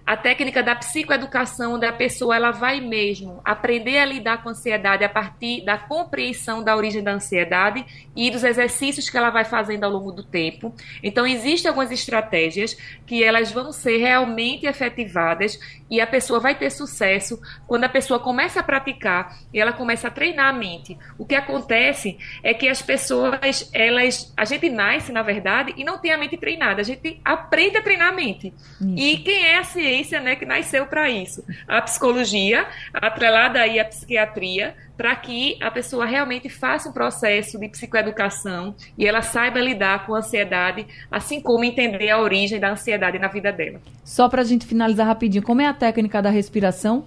a 0.04 0.16
técnica 0.16 0.62
da 0.62 0.74
psicoeducação, 0.74 1.74
onde 1.74 1.86
a 1.86 1.92
pessoa 1.92 2.34
ela 2.34 2.50
vai 2.50 2.80
mesmo 2.80 3.40
aprender 3.44 3.98
a 3.98 4.04
lidar 4.04 4.42
com 4.42 4.48
a 4.48 4.52
ansiedade 4.52 5.04
a 5.04 5.08
partir 5.08 5.64
da 5.64 5.78
compreensão 5.78 6.62
da 6.62 6.76
origem 6.76 7.02
da 7.02 7.12
ansiedade 7.12 7.84
e 8.14 8.30
dos 8.30 8.42
exercícios 8.42 9.08
que 9.08 9.16
ela 9.16 9.30
vai 9.30 9.44
fazendo 9.44 9.84
ao 9.84 9.90
longo 9.90 10.10
do 10.10 10.24
tempo. 10.24 10.74
Então, 11.02 11.24
existem 11.24 11.68
algumas 11.68 11.92
estratégias 11.92 12.76
que 13.06 13.22
elas 13.22 13.52
vão 13.52 13.72
ser 13.72 13.98
realmente 13.98 14.66
efetivadas 14.66 15.58
e 15.88 16.00
a 16.00 16.06
pessoa 16.06 16.40
vai 16.40 16.54
ter 16.54 16.70
sucesso 16.70 17.40
quando 17.66 17.84
a 17.84 17.88
pessoa 17.88 18.18
começa 18.18 18.60
a 18.60 18.62
praticar 18.62 19.38
e 19.52 19.60
ela 19.60 19.72
começa 19.72 20.08
a 20.08 20.10
treinar 20.10 20.48
a 20.48 20.52
mente. 20.52 20.98
O 21.16 21.24
que 21.24 21.34
acontece 21.34 22.18
é 22.42 22.52
que 22.52 22.68
as 22.68 22.82
pessoas, 22.82 23.70
elas, 23.72 24.32
a 24.36 24.44
gente 24.44 24.68
nasce, 24.68 25.12
na 25.12 25.22
verdade, 25.22 25.74
e 25.76 25.84
não 25.84 25.98
tem 25.98 26.10
a 26.10 26.18
mente 26.18 26.36
treinada. 26.36 26.80
A 26.80 26.84
gente 26.84 27.20
aprende 27.24 27.76
a 27.76 27.82
treinar 27.82 28.08
a 28.08 28.12
mente. 28.12 28.52
Isso. 28.80 28.94
E 28.96 29.18
quem 29.18 29.44
é 29.44 29.58
a 29.58 29.64
ciência 29.64 29.91
ciência 29.92 30.20
né, 30.20 30.34
que 30.34 30.46
nasceu 30.46 30.86
para 30.86 31.10
isso. 31.10 31.44
A 31.68 31.82
psicologia, 31.82 32.66
atrelada 32.94 33.60
aí 33.60 33.78
à 33.78 33.84
psiquiatria, 33.84 34.74
para 34.96 35.14
que 35.16 35.58
a 35.60 35.70
pessoa 35.70 36.06
realmente 36.06 36.48
faça 36.48 36.88
um 36.88 36.92
processo 36.92 37.58
de 37.58 37.68
psicoeducação 37.68 38.74
e 38.96 39.06
ela 39.06 39.20
saiba 39.20 39.60
lidar 39.60 40.06
com 40.06 40.14
a 40.14 40.18
ansiedade, 40.18 40.86
assim 41.10 41.40
como 41.40 41.64
entender 41.64 42.08
a 42.10 42.18
origem 42.18 42.58
da 42.58 42.70
ansiedade 42.70 43.18
na 43.18 43.28
vida 43.28 43.52
dela. 43.52 43.80
Só 44.02 44.28
para 44.28 44.40
a 44.40 44.44
gente 44.44 44.66
finalizar 44.66 45.06
rapidinho, 45.06 45.42
como 45.42 45.60
é 45.60 45.66
a 45.66 45.74
técnica 45.74 46.22
da 46.22 46.30
respiração? 46.30 47.04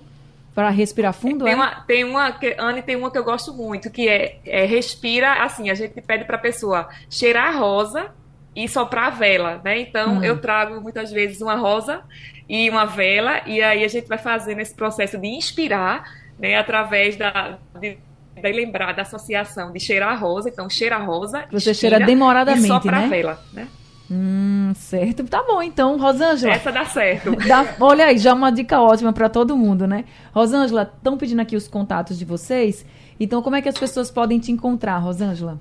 Para 0.53 0.69
respirar 0.69 1.11
fundo, 1.11 1.43
tem 1.43 1.51
é? 1.51 1.55
Uma, 1.57 1.81
tem 1.81 2.03
uma, 2.05 2.31
que, 2.31 2.55
Anne, 2.57 2.81
tem 2.81 2.95
uma 2.95 3.11
que 3.11 3.17
eu 3.17 3.25
gosto 3.25 3.53
muito, 3.53 3.91
que 3.91 4.07
é, 4.07 4.39
é 4.45 4.63
respira 4.63 5.43
assim, 5.43 5.69
a 5.69 5.73
gente 5.73 6.01
pede 6.01 6.23
para 6.23 6.37
a 6.37 6.39
pessoa 6.39 6.87
cheirar 7.09 7.59
rosa 7.59 8.09
e 8.55 8.67
soprar 8.67 9.07
a 9.07 9.09
vela, 9.09 9.61
né? 9.63 9.79
Então, 9.81 10.17
hum. 10.17 10.23
eu 10.23 10.39
trago 10.39 10.79
muitas 10.79 11.11
vezes 11.11 11.41
uma 11.41 11.55
rosa 11.55 12.01
e 12.47 12.69
uma 12.69 12.85
vela, 12.85 13.41
e 13.45 13.61
aí 13.61 13.83
a 13.83 13.87
gente 13.87 14.07
vai 14.07 14.17
fazendo 14.17 14.59
esse 14.59 14.73
processo 14.73 15.17
de 15.17 15.27
inspirar, 15.27 16.03
né, 16.39 16.55
através 16.57 17.15
da. 17.17 17.57
De, 17.79 17.97
de 18.35 18.51
lembrar 18.51 18.93
da 18.93 19.01
associação 19.01 19.71
de 19.71 19.79
cheirar 19.79 20.09
a 20.09 20.15
rosa, 20.15 20.49
então 20.49 20.69
cheira 20.69 20.97
a 20.97 20.99
rosa. 20.99 21.45
Você 21.51 21.73
cheira 21.73 21.99
demoradamente, 21.99 22.65
e 22.65 22.67
sopra 22.67 22.99
né? 22.99 23.05
a 23.05 23.07
vela, 23.07 23.43
né? 23.53 23.67
Hum, 24.11 24.71
certo. 24.75 25.23
Tá 25.23 25.43
bom, 25.43 25.61
então, 25.61 25.97
Rosângela. 25.97 26.53
Essa 26.53 26.71
dá 26.71 26.85
certo. 26.85 27.35
Dá, 27.47 27.75
olha 27.79 28.05
aí, 28.05 28.17
já 28.17 28.33
uma 28.33 28.51
dica 28.51 28.79
ótima 28.79 29.11
para 29.11 29.29
todo 29.29 29.57
mundo, 29.57 29.87
né? 29.87 30.05
Rosângela, 30.31 30.83
estão 30.95 31.17
pedindo 31.17 31.41
aqui 31.41 31.55
os 31.55 31.67
contatos 31.67 32.19
de 32.19 32.25
vocês. 32.25 32.85
Então, 33.19 33.41
como 33.41 33.55
é 33.55 33.61
que 33.61 33.69
as 33.69 33.77
pessoas 33.77 34.11
podem 34.11 34.37
te 34.37 34.51
encontrar, 34.51 34.97
Rosângela? 34.97 35.59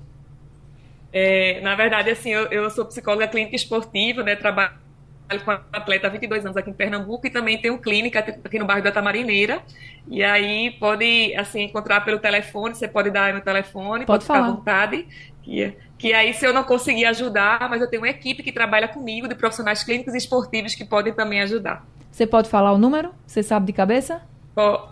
É, 1.17 1.61
na 1.61 1.75
verdade, 1.75 2.09
assim, 2.09 2.29
eu, 2.29 2.47
eu 2.47 2.69
sou 2.69 2.83
psicóloga 2.83 3.25
clínica 3.25 3.55
esportiva, 3.55 4.21
né? 4.21 4.35
Trabalho 4.35 4.73
com 5.45 5.51
atleta 5.71 6.07
há 6.07 6.09
22 6.09 6.43
anos 6.43 6.57
aqui 6.57 6.69
em 6.69 6.73
Pernambuco 6.73 7.25
e 7.25 7.29
também 7.29 7.57
tenho 7.57 7.79
clínica 7.79 8.19
aqui 8.19 8.59
no 8.59 8.65
bairro 8.65 8.83
da 8.83 8.91
Tamarineira. 8.91 9.63
E 10.09 10.21
aí 10.21 10.71
pode 10.71 11.33
assim 11.37 11.61
encontrar 11.61 12.01
pelo 12.01 12.19
telefone, 12.19 12.75
você 12.75 12.85
pode 12.85 13.11
dar 13.11 13.31
meu 13.31 13.41
telefone, 13.41 14.05
pode, 14.05 14.07
pode 14.07 14.23
ficar 14.25 14.39
à 14.39 14.51
vontade. 14.51 15.07
Que, 15.41 15.73
que 15.97 16.13
aí, 16.13 16.33
se 16.33 16.45
eu 16.45 16.51
não 16.51 16.65
conseguir 16.65 17.05
ajudar, 17.05 17.69
mas 17.69 17.81
eu 17.81 17.89
tenho 17.89 18.01
uma 18.01 18.09
equipe 18.09 18.43
que 18.43 18.51
trabalha 18.51 18.89
comigo, 18.89 19.25
de 19.29 19.35
profissionais 19.35 19.85
clínicos 19.85 20.13
e 20.13 20.17
esportivos 20.17 20.75
que 20.75 20.83
podem 20.83 21.13
também 21.13 21.39
ajudar. 21.43 21.85
Você 22.11 22.27
pode 22.27 22.49
falar 22.49 22.73
o 22.73 22.77
número? 22.77 23.13
Você 23.25 23.41
sabe 23.41 23.67
de 23.67 23.73
cabeça? 23.73 24.21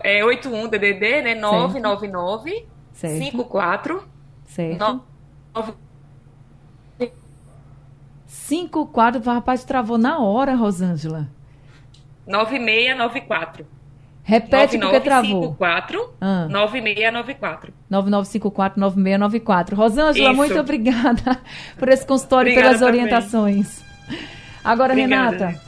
É 0.02 0.24
81 0.24 0.68
DDD, 0.68 1.20
né? 1.20 1.34
999 1.34 2.66
certo. 2.94 3.18
54 3.18 4.08
certo. 4.46 5.02
9 5.54 5.83
Cinco 8.34 8.84
quadros, 8.86 9.24
rapaz, 9.24 9.62
travou 9.64 9.96
na 9.96 10.18
hora, 10.18 10.56
Rosângela. 10.56 11.28
9694. 12.26 13.64
Repete 14.24 14.76
porque 14.76 15.00
travou. 15.00 15.56
9954 15.60 16.14
ah. 16.20 16.48
9694. 16.50 17.72
9954 17.88 18.80
9694. 18.80 19.76
Rosângela, 19.76 20.28
Isso. 20.30 20.36
muito 20.36 20.58
obrigada 20.58 21.40
por 21.78 21.88
esse 21.88 22.04
consultório 22.04 22.50
e 22.50 22.54
pelas 22.56 22.80
também. 22.80 23.02
orientações. 23.02 23.82
Agora, 24.64 24.94
Obrigada. 24.94 25.36
Renata, 25.46 25.60